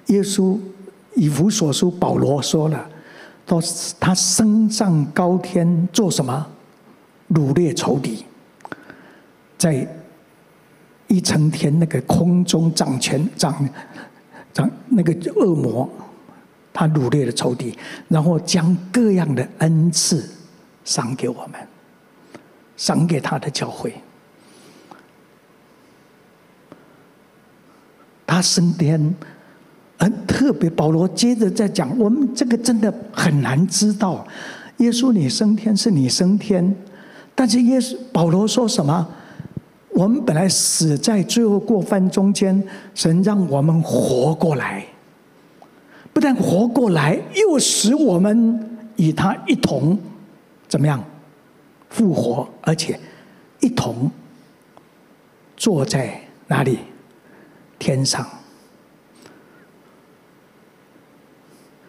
[0.08, 0.58] 耶稣
[1.16, 2.90] 以弗所书保罗说了，
[3.46, 3.60] 到
[4.00, 6.48] 他升上高天做什么？
[7.34, 8.26] 掳掠仇敌，
[9.58, 9.88] 在。
[11.08, 13.68] 一层天，那个空中掌权掌
[14.54, 15.90] 掌那个恶魔，
[16.72, 20.24] 他掳掠了仇敌，然后将各样的恩赐
[20.84, 21.60] 赏给我们，
[22.78, 23.94] 赏给他的教会。
[28.26, 29.14] 他升天，
[29.98, 30.70] 很特别。
[30.70, 34.26] 保罗接着在讲，我们这个真的很难知道。
[34.78, 36.76] 耶稣你升天是你升天，
[37.36, 39.08] 但是耶稣保罗说什么？
[39.94, 42.64] 我们本来死在罪恶过犯中间，
[42.96, 44.86] 神让我们活过来，
[46.14, 50.00] 不但活过来，又使我们与他一同
[50.72, 51.04] 怎么样
[51.90, 52.98] 复活，而且
[53.60, 54.10] 一同
[55.58, 56.80] 坐在哪里？
[57.78, 58.26] 天上。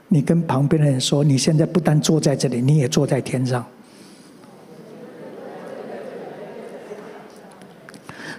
[0.08, 3.64] 你跟旁边的人说，你现在不但坐在这里，你也坐在天上。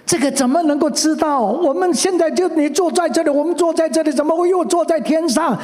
[0.06, 1.40] 这个怎么能够知道？
[1.40, 5.58] 我们现在就你坐在这里，我们坐在这里，怎么会又坐在天上？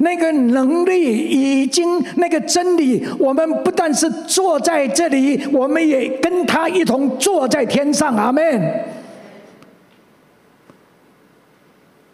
[0.00, 8.14] 那个能力已经，那个真理，我们不但是坐在这里，我们也跟他一同坐在天上。
[8.14, 8.84] 阿门。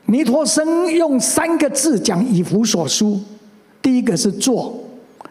[0.07, 3.19] 尼陀生用三个字讲以弗所书：
[3.83, 4.79] 第一个是坐，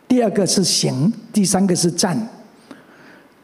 [0.09, 2.27] 第二个是行，第三个是站。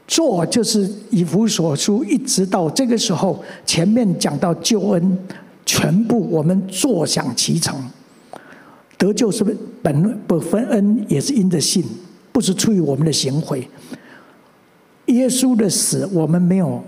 [0.10, 5.18] 做就是以弗所书，一直到这个时候，前面讲到救恩，
[5.68, 7.76] 全部我们坐享其成。
[8.98, 9.46] 得救是
[9.84, 11.84] 本不分恩，也是因着信，
[12.32, 13.68] 不是出于我们的行为。
[15.06, 16.84] 耶稣的死，我们没有，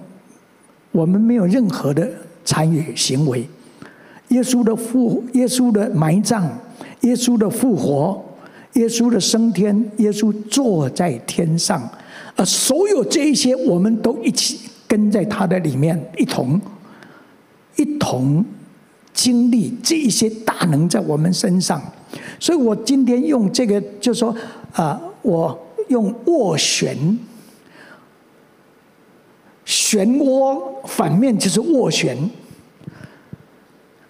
[0.91, 2.09] 我们没有任何的
[2.43, 3.47] 参与行为。
[4.29, 6.49] 耶稣的复，耶稣的埋葬，
[7.01, 8.19] 耶稣的复活，
[8.73, 11.87] 耶稣的升天，耶稣坐在天上。
[12.35, 16.59] 而所有这一些，我们都一起跟在他的里面，一同
[17.75, 18.43] 一同
[19.13, 21.81] 经历这一些大能在我们身上。
[22.39, 24.35] 所以我今天用这个，就是说
[24.73, 26.97] 啊，我用斡旋，
[29.65, 32.17] 漩涡反面就是斡旋，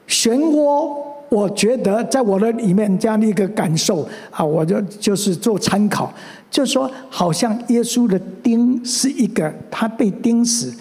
[0.07, 1.10] 漩涡。
[1.31, 6.13] 我觉得在我的里面这样的一个感受啊，我就就是做参考，
[6.49, 10.73] 就说好像耶稣的钉是一个，他被钉死。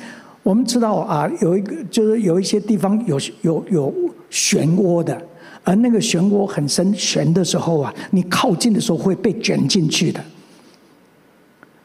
[0.42, 3.94] 我们知道啊，有一个就是有一些地方有有有
[4.28, 5.16] 漩涡的，
[5.62, 10.20] 而那个漩涡很深，旋的时候啊，你靠近的时候会被卷进去的。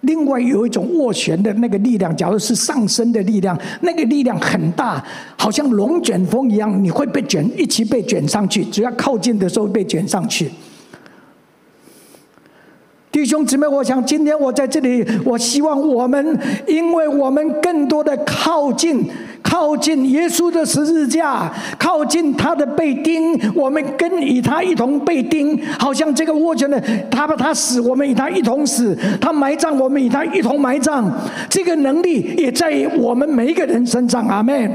[0.06, 5.04] 另外有一种斡旋的那个力量，假如是上升的力量，那个力量很大，
[5.38, 8.64] 好像龙卷风一样，你会被卷，一起被卷上去。
[8.66, 10.50] 只要靠近的时候被卷上去。
[13.12, 16.38] 弟兄姊妹，我想今天我在这里，我希望我们，
[16.68, 19.10] 因为我们更多的靠近。
[19.48, 26.82] 靠近耶稣的十字架，靠近他的被钉，我们跟与他一同被钉，好像这个握拳的，
[27.12, 31.10] 他把他死，我们与他一同死；他埋葬，我们与他一同埋葬。
[31.48, 34.72] 这个能力也在我们每一个人身上，阿门。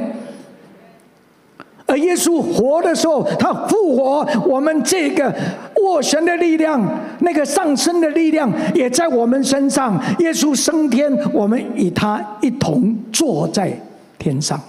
[1.86, 5.34] 而耶稣活的时候，他复活，我们这个
[5.82, 6.80] 斡旋的力量，
[7.18, 10.00] 那个上升的力量也在我们身上。
[10.20, 13.76] 耶稣升天，我们与他一同坐在
[14.20, 14.62] 天上。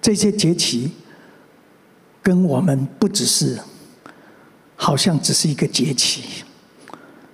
[0.00, 0.90] 这些节期
[2.20, 3.60] 跟我们不只是，
[4.74, 6.42] 好像只是一个节期，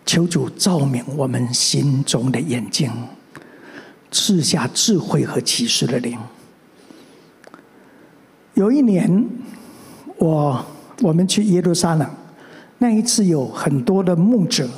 [0.05, 2.93] 求主照明我们心中的眼睛，
[4.11, 6.19] 赐下智慧和启示的灵。
[8.53, 9.27] 有一年，
[10.19, 10.66] 我
[11.01, 12.09] 我们去耶路撒冷，
[12.78, 14.68] 那一次有很多的牧者，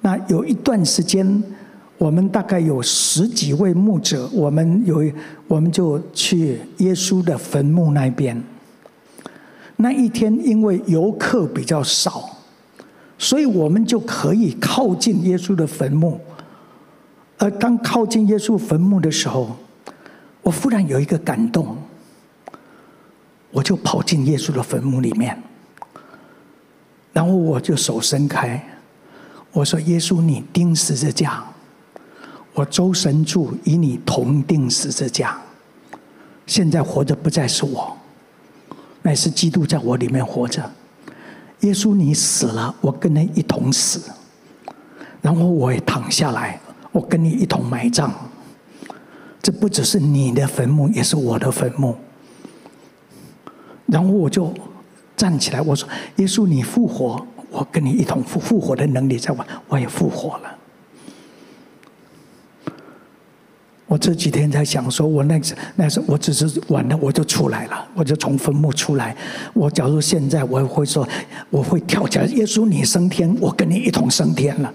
[0.00, 1.42] 那有一段时间，
[1.98, 5.04] 我们大概有十几位牧者，我们有
[5.46, 8.42] 我们就去耶稣的坟墓那边。
[9.76, 12.38] 那一天因为游客比较少，
[13.18, 16.20] 所以我们就可以靠近耶稣的坟墓。
[17.36, 19.56] 而当靠近耶稣坟墓的时候，
[20.42, 21.76] 我忽然有一个感动。
[23.50, 25.42] 我就跑进耶稣的坟墓里面，
[27.12, 28.62] 然后我就手伸开，
[29.52, 31.42] 我说：“耶稣，你钉十字架，
[32.52, 35.40] 我周神助与你同钉十字架。
[36.46, 37.96] 现在活着不再是我，
[39.02, 40.70] 乃是基督在我里面活着。
[41.60, 44.12] 耶稣，你死了，我跟你一同死，
[45.22, 46.60] 然后我也躺下来，
[46.92, 48.12] 我跟你一同埋葬。
[49.40, 51.96] 这不只是你的坟墓，也是我的坟墓。”
[53.88, 54.52] 然后我就
[55.16, 60.54] 站起来，我说：“耶稣，你复活，我跟你一同复复活的能力在我，我也复活了。”
[63.86, 69.16] 我这几天在想，说我那次那时我只是完了，我就出来了，我就从坟墓出来。
[69.54, 71.08] 我假如现在我会说，
[71.48, 74.70] 我会跳起来：“耶稣，你升天，我跟你一同升天了。”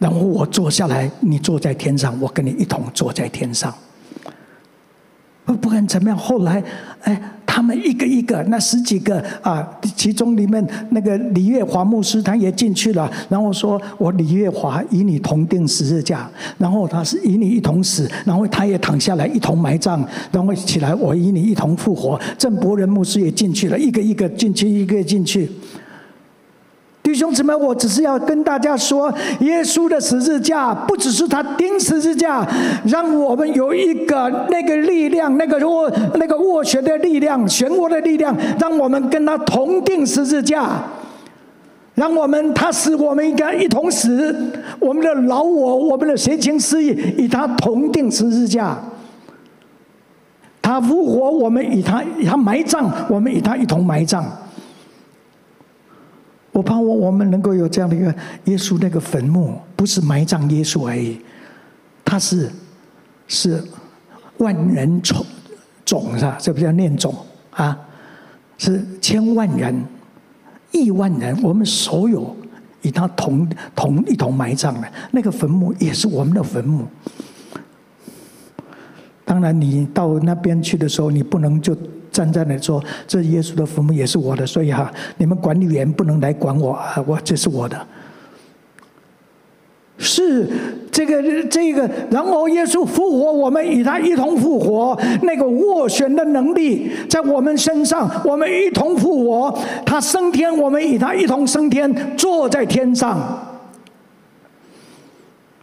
[0.00, 3.72] 然后我坐下来，你坐在天上，我跟你一同坐在天上。
[5.44, 6.62] 不不管怎么样，后来，
[7.00, 25.50] 哎，他们一个一个，那十几个啊，其中里面那个李月华牧师他也进去了，然后说：“我李月华与你同钉十字架，然后他是与你一同死，然后他也躺下来一同埋葬，然后起来我与你一同复活。”郑伯仁牧师也进去了，一个一个进去，一个进去。
[27.12, 32.42] 弟兄姊妹，我只是要跟大家说，耶稣的十字架不只是他钉十字架，
[32.86, 40.82] 让我们有一个那个力量，那个握那个握拳的力量，漩涡的力量，让我们跟他同钉十字架，
[41.94, 44.34] 让我们他死，我们应该一同死，
[44.80, 48.74] 我们的老我，我们的邪情私欲，与他同钉十字架。
[50.62, 54.24] 他复活，我们与他他埋葬，我们与他一同埋葬。
[56.52, 61.18] 我盼望我们能够有这样的一个耶稣那个坟墓，不是埋葬耶稣而已，
[62.04, 62.50] 他是
[63.26, 63.64] 是
[64.36, 65.24] 万人冢
[65.84, 66.36] 冢是吧？
[66.38, 67.14] 这不叫念种
[67.52, 67.78] 啊？
[68.58, 69.82] 是千万人、
[70.72, 72.36] 亿万人，我们所有
[72.82, 76.86] 与他同同一同埋葬的那个坟墓，也是我们的坟墓。
[79.24, 81.74] 当然，你到那边去的时候，你不能就。
[82.12, 87.86] 站在那说，这耶稣的坟墓也是我的，所以哈，你们管理员不能来管我啊，我这是我的。
[89.98, 90.48] 是
[90.90, 99.56] 这个这个，然后耶稣复活，我们与他一同复活，那个斡旋的能力在我们身上，我们一同复活。
[99.86, 103.48] 他升天，我们与他一同升天，坐在天上。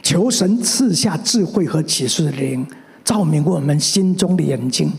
[0.01, 2.65] 求神赐下智慧和启示灵，
[3.03, 4.91] 照明我们心中的眼睛。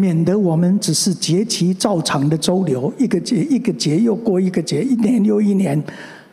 [0.00, 5.80] 免得我们只是节期照常的周流，一个节一个节又过一个节，一年又一年，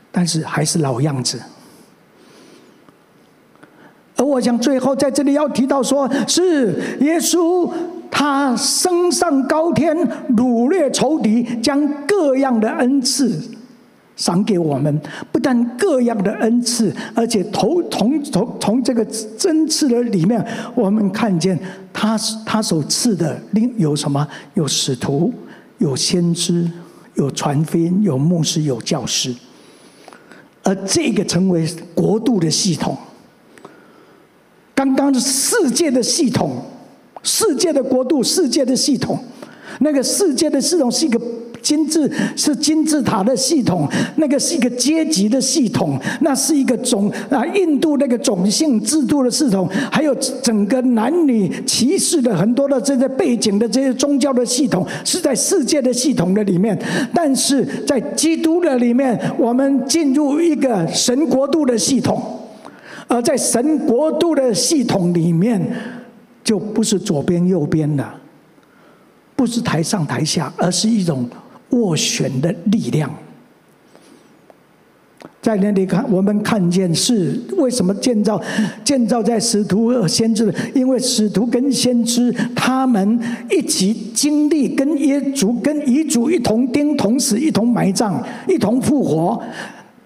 [0.10, 1.38] 但是还是老样子。
[4.16, 7.70] 而我想最后在这里要提到说，是耶稣
[8.10, 9.96] 他升上高天，
[10.38, 13.57] 掳掠仇敌，将各样的恩赐。
[14.18, 15.00] 赏给我们
[15.32, 19.06] 不但各样的恩赐，而且从从从从这个
[19.46, 20.44] 恩赐的里面，
[20.76, 21.58] 我们看见
[21.94, 24.28] 他他所赐的另有什么？
[24.56, 25.32] 有使徒，
[25.78, 26.68] 有先知，
[27.14, 29.34] 有传福音，有牧师，有教师。
[30.64, 32.98] 而这个成为国度的系统。
[34.74, 36.64] 刚刚是世界的系统，
[37.22, 39.20] 世界的国度，世界的系统，
[39.82, 41.22] 那个世界的系统是一个。
[41.62, 56.78] 金字是金字塔的系统，那个是一个阶级的系统，那是一个种啊，印度那个种姓制度的系统，还有整个男女歧视的很多的这些背景的这些宗教的系统，是在世界的系统的里面。
[57.14, 62.22] 但是在基督的里面，我们进入一个神国度的系统，
[63.08, 65.62] 而在神国度的系统里面，
[66.44, 68.06] 就不是左边右边的，
[69.36, 71.28] 不是台上台下，而是一种。
[71.72, 73.12] 斡旋的力量，
[75.42, 78.42] 在那里看，我们看见是为什么建造
[78.84, 80.54] 建造在使徒和先知？
[80.74, 89.42] 因为使徒跟先知他们一起经历跟耶稣跟遗嘱一同钉、同死、一同埋葬、一同复活。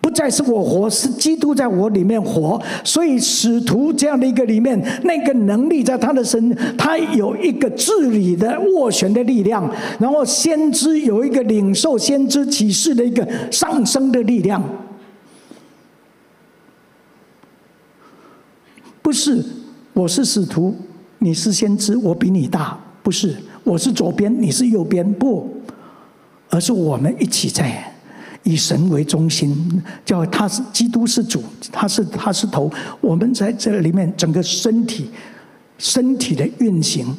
[0.02, 2.60] 不再是我活，是基督在我里面活。
[2.84, 9.72] 所以使徒这样的一个里面，那个能力在他的身，他有一个治理的斡旋的力量。
[10.00, 14.62] 然后先知有一个领受先知启示的一个上升的力量。
[19.04, 19.44] 不是
[19.94, 20.76] 我是使徒，
[21.20, 22.80] 你是先知，我比你大。
[23.04, 25.14] 不是我是左边，你是右边。
[25.14, 25.48] 不，
[26.50, 27.91] 而是我们一起在。
[28.44, 32.72] 以神为中心，叫他是基督是主，他是他是头。
[33.00, 35.10] 我们在这里面整个身体，
[35.78, 37.16] 身体的运行。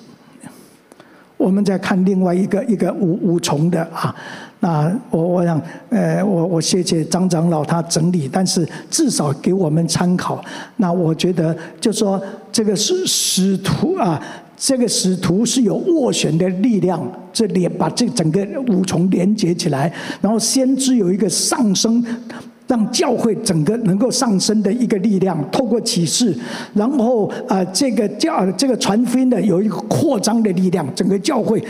[1.37, 4.15] 我们再看另外一个一个五五重的啊，
[4.61, 5.61] 那我我想，
[5.91, 10.45] 呃，我我谢谢张长老他整理，但是至少给我们参考。
[10.77, 14.23] 那我觉得就说这个是使徒啊。
[14.57, 17.01] 这个使徒是有斡旋的力量，
[17.33, 22.05] 这里把这整个五重连接起来，然后先知有一个上升。
[22.69, 26.35] 让教会整个能够上升的一个力量，透过启示，
[26.73, 31.63] 然后啊，这个教这个传福音的有一个扩张的力量，整个教会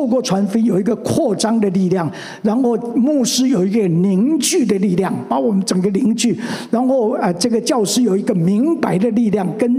[0.00, 6.34] 透过传福音有一个扩张的力量，然后牧师有一个凝聚的力量，把我们整个凝聚，
[6.70, 9.70] 然后啊，这个教师有一个明白的力量跟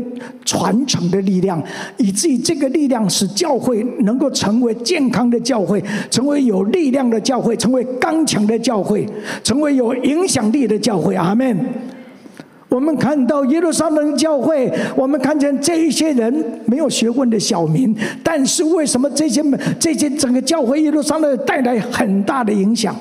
[0.46, 1.62] 传承的力量，
[1.98, 9.04] 以至于这个力量使教会能够成为健康的教会，成为有力量的教会，成为刚强的教会，
[9.44, 10.62] 成为有影响力。
[10.62, 11.58] 的教会，阿门。
[12.72, 16.34] 我们看到耶路撒冷教会，我们看见这一些人
[16.66, 17.94] 没有学问的小民，
[18.24, 19.44] 但是为什么这些
[19.78, 22.96] 这些整个教会耶路撒冷带来很大的影响？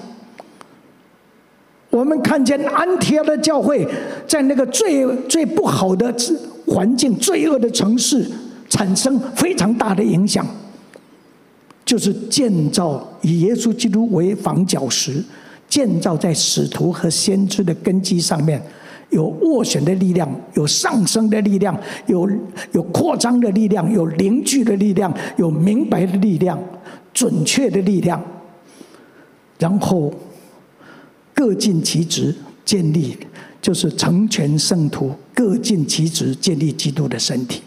[1.88, 3.86] 我们看见安提阿的教会，
[4.26, 6.12] 在那个最最不好的
[6.66, 8.28] 环境、罪恶的城市，
[8.68, 10.44] 产生非常大的影响，
[11.84, 15.22] 就是建造以耶稣基督为房角石。
[15.68, 18.60] 建造在使徒和先知的根基上面，
[19.11, 22.28] 有斡旋的力量，有上升的力量，有
[22.72, 26.58] 有扩张的力量，有凝聚的力量，有明白的力量，
[27.12, 28.22] 准确的力量，
[29.58, 30.12] 然后
[31.34, 32.34] 各尽其职，
[32.64, 33.16] 建立
[33.61, 37.62] 就是成全圣徒，各尽其职，建立基督的身体。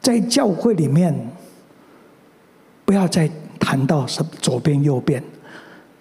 [0.00, 1.14] 在教会里面，
[2.84, 3.30] 不要再。
[3.60, 5.22] 谈到什左边右边，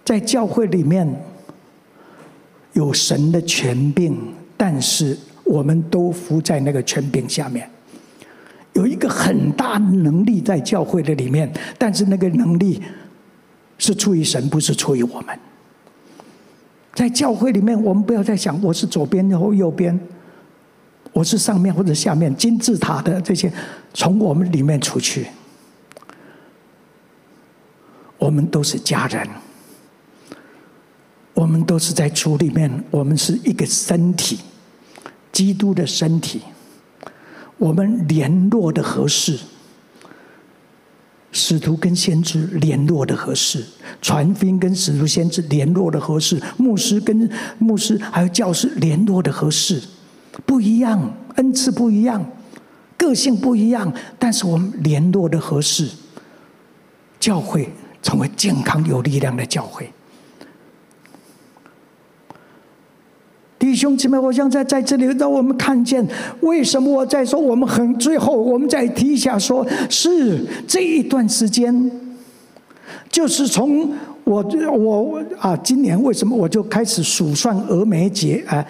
[0.05, 1.05] 在教会里面
[2.77, 4.15] 有神的权柄，
[4.55, 7.67] 但是我们都服在那个权柄下面。
[8.73, 12.79] 有一个很大能力在教会的里面，但是那个能力
[13.79, 15.37] 是出于神，不是出于我们。
[16.93, 19.99] 在教会里面，我们不要再想我是左边或右边，
[21.13, 23.51] 我是上面或者下面，金字塔的这些，
[23.91, 25.25] 从我们里面出去。
[28.19, 29.27] 我们都是家人，
[31.37, 34.39] 我们都是在主里面，我们是一个身体，
[35.31, 36.41] 基督的身体。
[37.59, 39.37] 我们联络的合适，
[41.31, 43.63] 使徒跟先知联络的合适，
[44.01, 47.29] 传福音跟使徒先知联络的合适，牧师跟
[47.59, 49.79] 牧师还有教师联络的合适，
[50.43, 52.31] 不一样，恩赐不一样，
[52.97, 55.87] 个性不一样，但是我们联络的合适，
[57.19, 57.69] 教会。
[58.03, 59.91] 成为健康有力量的教会，
[63.59, 66.05] 弟兄姊妹，我想在在这里让我们看见，
[66.41, 71.91] 为什么我在说我们很最后，我们再提一下说，是这一段时间，
[73.09, 73.89] 就是从
[74.23, 74.43] 我
[74.77, 78.63] 我啊，今年为什么我就开始数算俄梅节啊？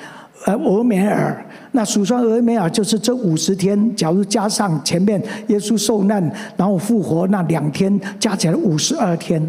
[0.46, 6.24] 呃，俄梅尔，那数算俄梅尔就是这五十天，假如加上前面耶稣受难，
[6.56, 9.42] 然后复活那两天，加起来五十二天。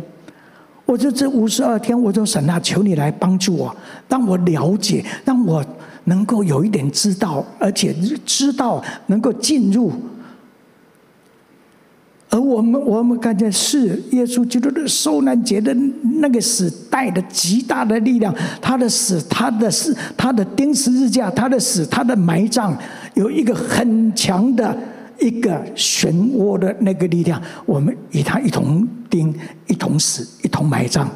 [0.88, 3.76] 我就这五十二天，我就神啊，求你来帮助我，
[4.08, 5.62] 让我了解，让我
[6.04, 9.92] 能够有一点知道，而且知道能够进入。
[12.30, 15.76] 而我们，我们看见是耶稣基督的受难节的
[16.20, 22.74] 那个死带的极大的力量，他的死，他的死，他的钉十字架，他的死，他的埋葬，
[23.12, 24.74] 有一个很强的
[25.18, 29.34] 一个漩涡的那个力量，我们与他一同钉，
[29.66, 31.08] 一同死，同埋葬。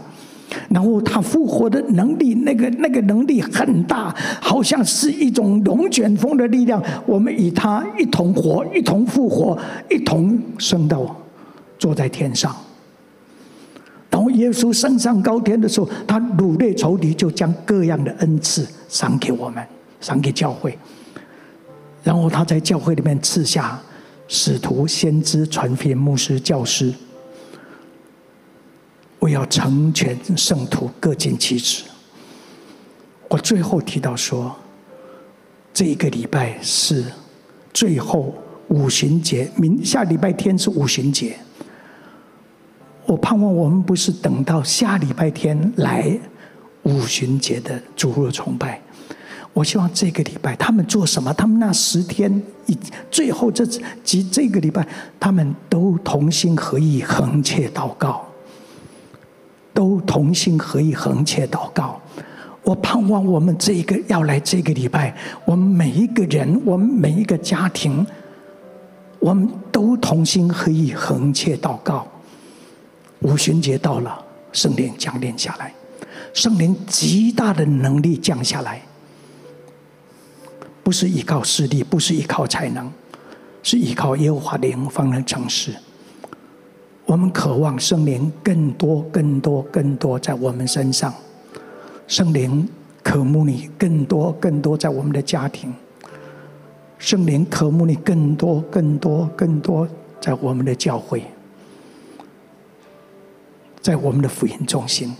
[0.69, 6.83] 然后他复活的能力，那个那个能力很大，好像是一种龙卷风的力量。
[7.07, 9.59] 我们与他一同活，一同复活，
[9.89, 11.17] 一同升到
[11.79, 12.55] 坐在天上。
[14.11, 19.65] 然后耶稣升上高天的时候，他掳掠仇敌，就将各样的恩赐赏给我们，
[20.03, 20.79] 赏给教会。
[22.05, 23.81] 然后他在教会里面赐下
[24.29, 26.93] 使徒、先知、传福音、牧师、教师，
[29.23, 31.85] 我要成全圣徒，各尽其职。
[33.29, 34.53] 我最后提到说，
[35.73, 37.05] 这一个礼拜是
[37.73, 38.35] 最后
[38.67, 41.37] 五旬节，明下礼拜天是五旬节。
[43.07, 46.19] 我盼望我们不是等到下礼拜天来
[46.83, 48.83] 五旬节的主日崇拜。
[49.53, 51.33] 我希望这个礼拜他们做什么？
[51.35, 52.77] 他们那十天以
[53.09, 53.65] 最后这
[54.03, 54.85] 几这个礼拜，
[55.21, 58.27] 他们都同心合意恒切祷告，
[59.75, 62.01] 都同心合意恒切祷告。
[62.63, 68.07] 我盼望我们这一个要来这个礼拜，我们每一个人，我们每一个家庭，
[69.19, 72.07] 我们都同心合意恒切祷告。
[73.21, 75.75] 五旬节到了，圣灵降临下来，
[76.33, 78.83] 圣灵极大的能力降下来，
[80.85, 82.91] 不是依靠势力，不是依靠才能，
[83.63, 85.75] 是依靠耶和华灵方能成事。
[87.05, 91.13] 我们渴望圣灵更多、更多、更多在我们身上，
[92.07, 92.69] 圣灵
[93.03, 95.75] 渴慕你更多、更多在我们的家庭，
[96.99, 99.87] 圣灵渴慕你更多、更多、更多
[100.21, 101.25] 在我们的教会。
[103.81, 105.13] 在我们的福音中心，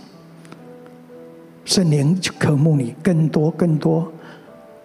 [1.65, 4.11] 圣灵渴慕你更多更多。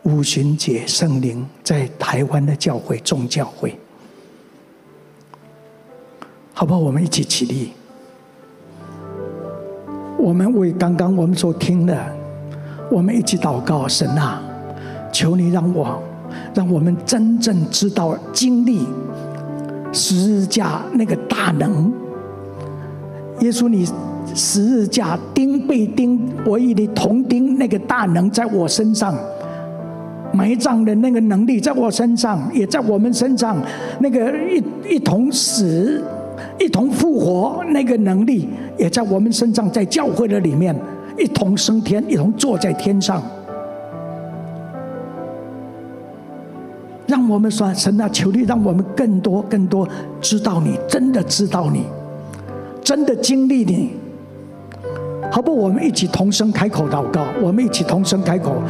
[0.02, 3.78] 五旬节圣灵在台湾的教会众教会，
[6.58, 6.80] 好不好？
[6.80, 7.70] 我们一起起立，
[10.18, 11.96] 我们为刚刚我们所听的，
[12.90, 14.42] 我们一起祷告，神啊，
[15.12, 16.02] 求你让我，
[16.52, 18.84] 让我们真正知道经历
[19.92, 21.92] 十字架那个大能。
[23.38, 23.86] 耶稣，你
[24.34, 29.16] 十字架钉被钉，我与你同钉，那个大能在我身上，
[30.32, 33.56] 埋葬的那个能力在我身上，也在我们身上，
[34.00, 36.02] 那个一一同死、
[36.58, 40.74] 一同复活那个能力也在我们身上，在教会的里面
[41.16, 43.22] 一同升天，一同坐在天上。
[47.06, 49.88] 让我们说，神啊，求你让我们更多、更多
[50.20, 51.84] 知道你，真的知道你。
[52.82, 53.90] 真的经历你，
[55.30, 55.58] 好不？
[55.58, 58.62] 我们一起同声开口祷告，我们一起同声开口，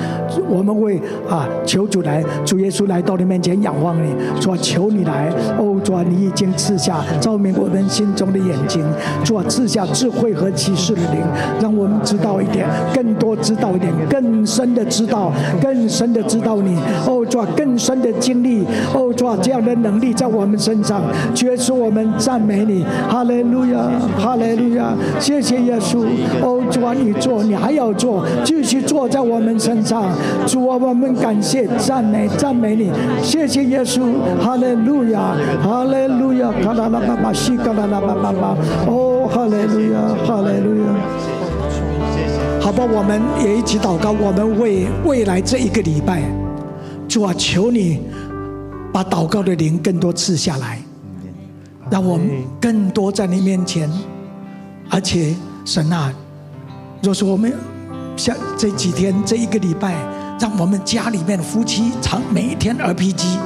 [0.49, 0.99] 我们为
[1.29, 5.29] 啊，求主来，主耶稣来到你面前仰望你，说求你来，
[5.59, 8.83] 哦，主啊，你已经赐下照明我们心中的眼睛，
[9.23, 11.21] 主啊，赐下智慧和启示的灵，
[11.61, 15.31] 让我们知道一点，更多知道一点，更深的知道，
[15.61, 16.75] 更深的知道你，
[17.07, 21.03] 哦，主啊，更深的经历，哦，主啊，这样的能力在我们身上，
[21.35, 23.79] 绝是我们赞美你，哈利路亚。
[24.19, 26.07] 哈利路亚，谢谢耶稣。
[26.49, 30.11] 哦，主啊，你做，你还要做，继续做在我们身上。
[30.47, 32.91] 主啊，我们感谢、赞美、赞美你。
[33.23, 34.01] 谢谢耶稣。
[34.41, 38.57] 哈利路亚，哈利路亚，卡拉拉巴巴西，卡拉拉巴巴巴。
[38.87, 40.89] 哦，哈利路亚，哈利路亚。
[42.61, 46.23] 好吧，我们也一起祷告，我们为未来这一个礼拜，
[47.07, 48.01] 主啊，求你
[48.91, 50.79] 把祷告的灵更多赐下来。
[51.91, 52.29] 让我们
[52.61, 53.91] 更多在你面前，
[54.91, 55.35] 而且
[55.65, 56.13] 神啊，
[57.01, 57.53] 若是我们
[58.17, 59.95] 像这几天这一个礼拜，
[60.41, 63.39] 让我们家里面夫妻常每一天 RPG，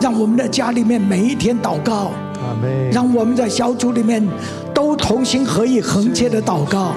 [0.00, 2.10] 让我们的家里面每一天祷告，
[2.90, 4.26] 让我们在小组里面
[4.74, 6.94] 都同心合意横切的祷告。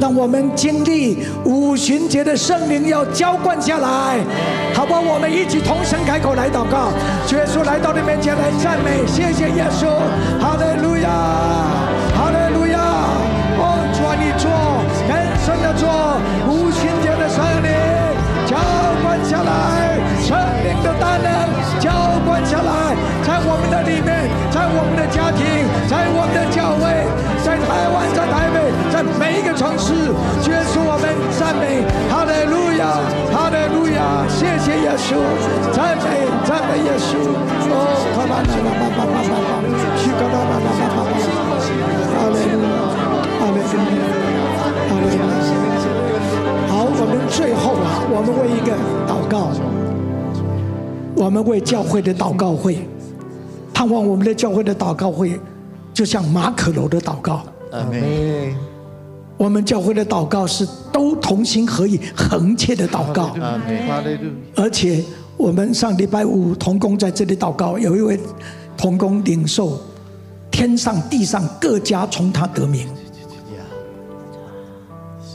[0.00, 4.18] 让我们经历五旬节的圣灵要浇灌下来，
[4.74, 5.00] 好不好？
[5.00, 6.90] 我们一起同声开口来祷告，
[7.30, 9.86] 耶稣来到你面前来赞美，谢谢耶稣，
[10.40, 11.08] 哈利路亚，
[15.74, 15.90] 深的做，
[16.48, 17.70] 五旬节的圣灵
[18.46, 18.56] 浇
[19.02, 21.26] 灌下来，圣灵的大能
[21.80, 21.90] 浇
[22.24, 22.94] 灌下来，
[23.26, 25.42] 在我们的里面，在我们的家庭，
[25.88, 26.82] 在我们的教会，
[27.42, 28.62] 在台湾，在台北。
[28.92, 29.92] 在每一个城市，
[30.40, 32.94] 结束我们赞美，哈利路亚，
[33.34, 35.18] 哈利路亚，谢谢耶稣，
[35.74, 37.18] 赞美赞美耶稣，
[37.74, 39.58] 哦，哈利路亚，哈利路亚，
[39.98, 41.34] 去哈利路亚，
[42.14, 44.33] 哈利路亚，
[48.16, 48.72] 我们为一个
[49.08, 49.50] 祷告，
[51.16, 52.86] 我们为教会的祷告会，
[53.72, 55.40] 盼望我们的教会的祷告会，
[55.92, 57.42] 就像马可楼的祷告，
[57.72, 58.54] 阿门。
[59.36, 63.34] 我们教会的祷告是都同心合意、恒切的祷告。
[64.54, 65.02] 而且
[65.36, 68.16] 我们上礼拜五童工在这里祷告，有一位
[68.76, 69.76] 童工领受
[70.52, 72.86] 天上地上各家从他得名。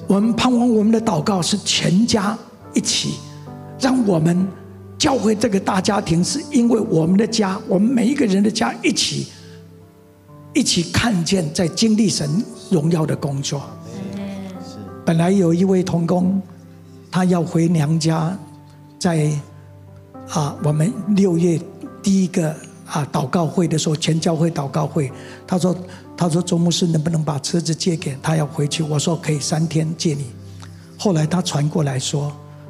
[0.07, 2.35] 我们盼望我们的祷告是全家
[2.73, 3.15] 一起，
[3.79, 4.47] 让我们
[4.97, 9.27] 教会这个大家庭，是因为我们的家，我们每一个人的家一起，
[10.53, 13.63] 一起看见在经历神荣耀的工作。
[15.05, 16.41] 本来有一位同工，
[17.11, 18.37] 他要回娘家，
[18.99, 19.31] 在
[20.29, 21.59] 啊，我们六月
[22.03, 22.55] 第一个
[22.85, 25.11] 啊祷告会的时候，全教会祷告会，
[25.45, 25.75] 他说。
[26.19, 28.35] 他说：“周牧师能不能把车子借给他？
[28.35, 30.25] 要回去。”我说：“可以，三天借你。”
[30.99, 32.29] 后来他传过来说，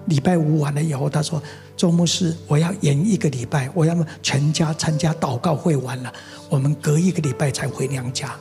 [0.10, 1.42] 礼拜五完了以后，他说
[1.78, 6.12] ：“周牧师，我要延一个礼拜，我要全家参加祷告会完了，
[6.50, 8.36] 我们隔一个礼拜才回娘家。”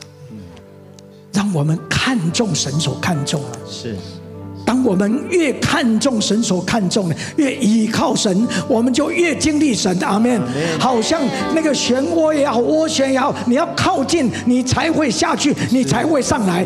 [1.31, 3.59] 让我们看重神所看重的。
[3.65, 3.95] 是。
[4.69, 9.97] 当我们越看重神所看重的，越倚靠神，我们就越经历神。
[10.01, 10.39] 阿门。
[10.79, 11.19] 好像
[11.55, 16.63] 那个漩涡也好，涡旋也好，你要靠近，你才会下去，你才会上来。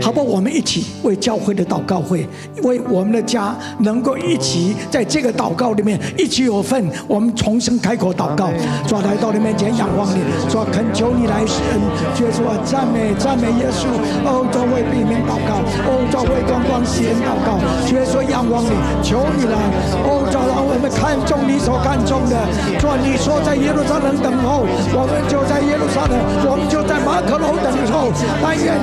[0.00, 0.24] 好不好？
[0.24, 2.26] 我们一起为教会的祷告会，
[2.62, 6.88] 为我们的家能够一起在这个祷告里面一起有份。
[7.06, 8.50] 我们重新开口祷告，
[8.86, 11.80] 主来到你面前仰望你，主恳求你来施恩，
[12.16, 13.84] 主啊赞美赞美耶稣。
[14.24, 18.70] 欧洲会避免祷告，哦，主为光光先祷告，主说仰望你，
[19.02, 19.56] 求你来。
[20.04, 22.36] 哦，主让我们看重你所看重的。
[22.78, 26.14] 主你说在耶路撒冷等候，我们就在耶路撒冷，
[26.48, 28.12] 我们就在马可楼等候。
[28.42, 28.74] 但愿。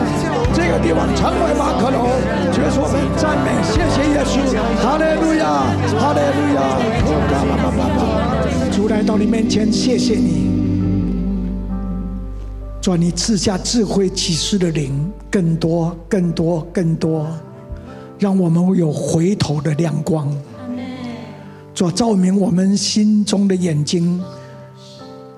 [0.54, 2.10] 这个地方成为马可楼，
[2.52, 4.42] 结束我们赞美，谢谢耶稣，
[4.82, 5.70] 哈利路亚，
[6.00, 6.58] 哈利路亚，
[8.72, 10.50] 主来到你面前，谢谢你，
[12.82, 17.28] 主你赐下智慧启示的灵，更多，更多，更多，
[18.20, 20.36] 让我们有回头的亮光，
[21.74, 24.22] 主照明我们心中的眼睛，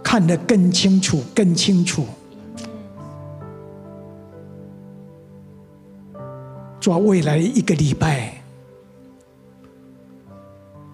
[0.02, 2.06] 看得更清楚，更清楚。
[6.80, 8.42] 抓未来一个礼拜，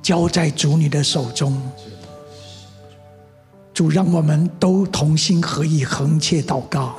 [0.02, 1.62] 交在主你的手中。
[3.72, 6.96] 主让我们都同心合意，恒切祷告。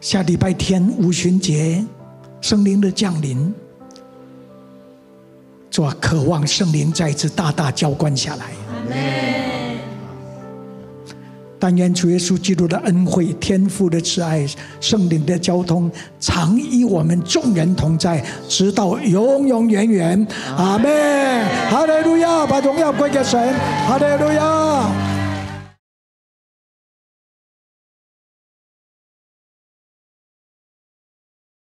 [0.00, 1.84] 下礼拜天五旬节，
[2.40, 3.52] 圣灵的降临，
[5.70, 8.46] 主渴望圣灵再次大大浇灌下来。
[11.60, 14.46] 但愿主耶稣基督的恩惠、天父的慈爱、
[14.80, 20.26] 圣灵的交通，常与我们众人同在，直到永永远远。
[20.56, 20.88] 阿门。
[21.68, 23.52] 哈利路亚，把荣耀归给神。
[23.88, 25.17] 哈利路亚。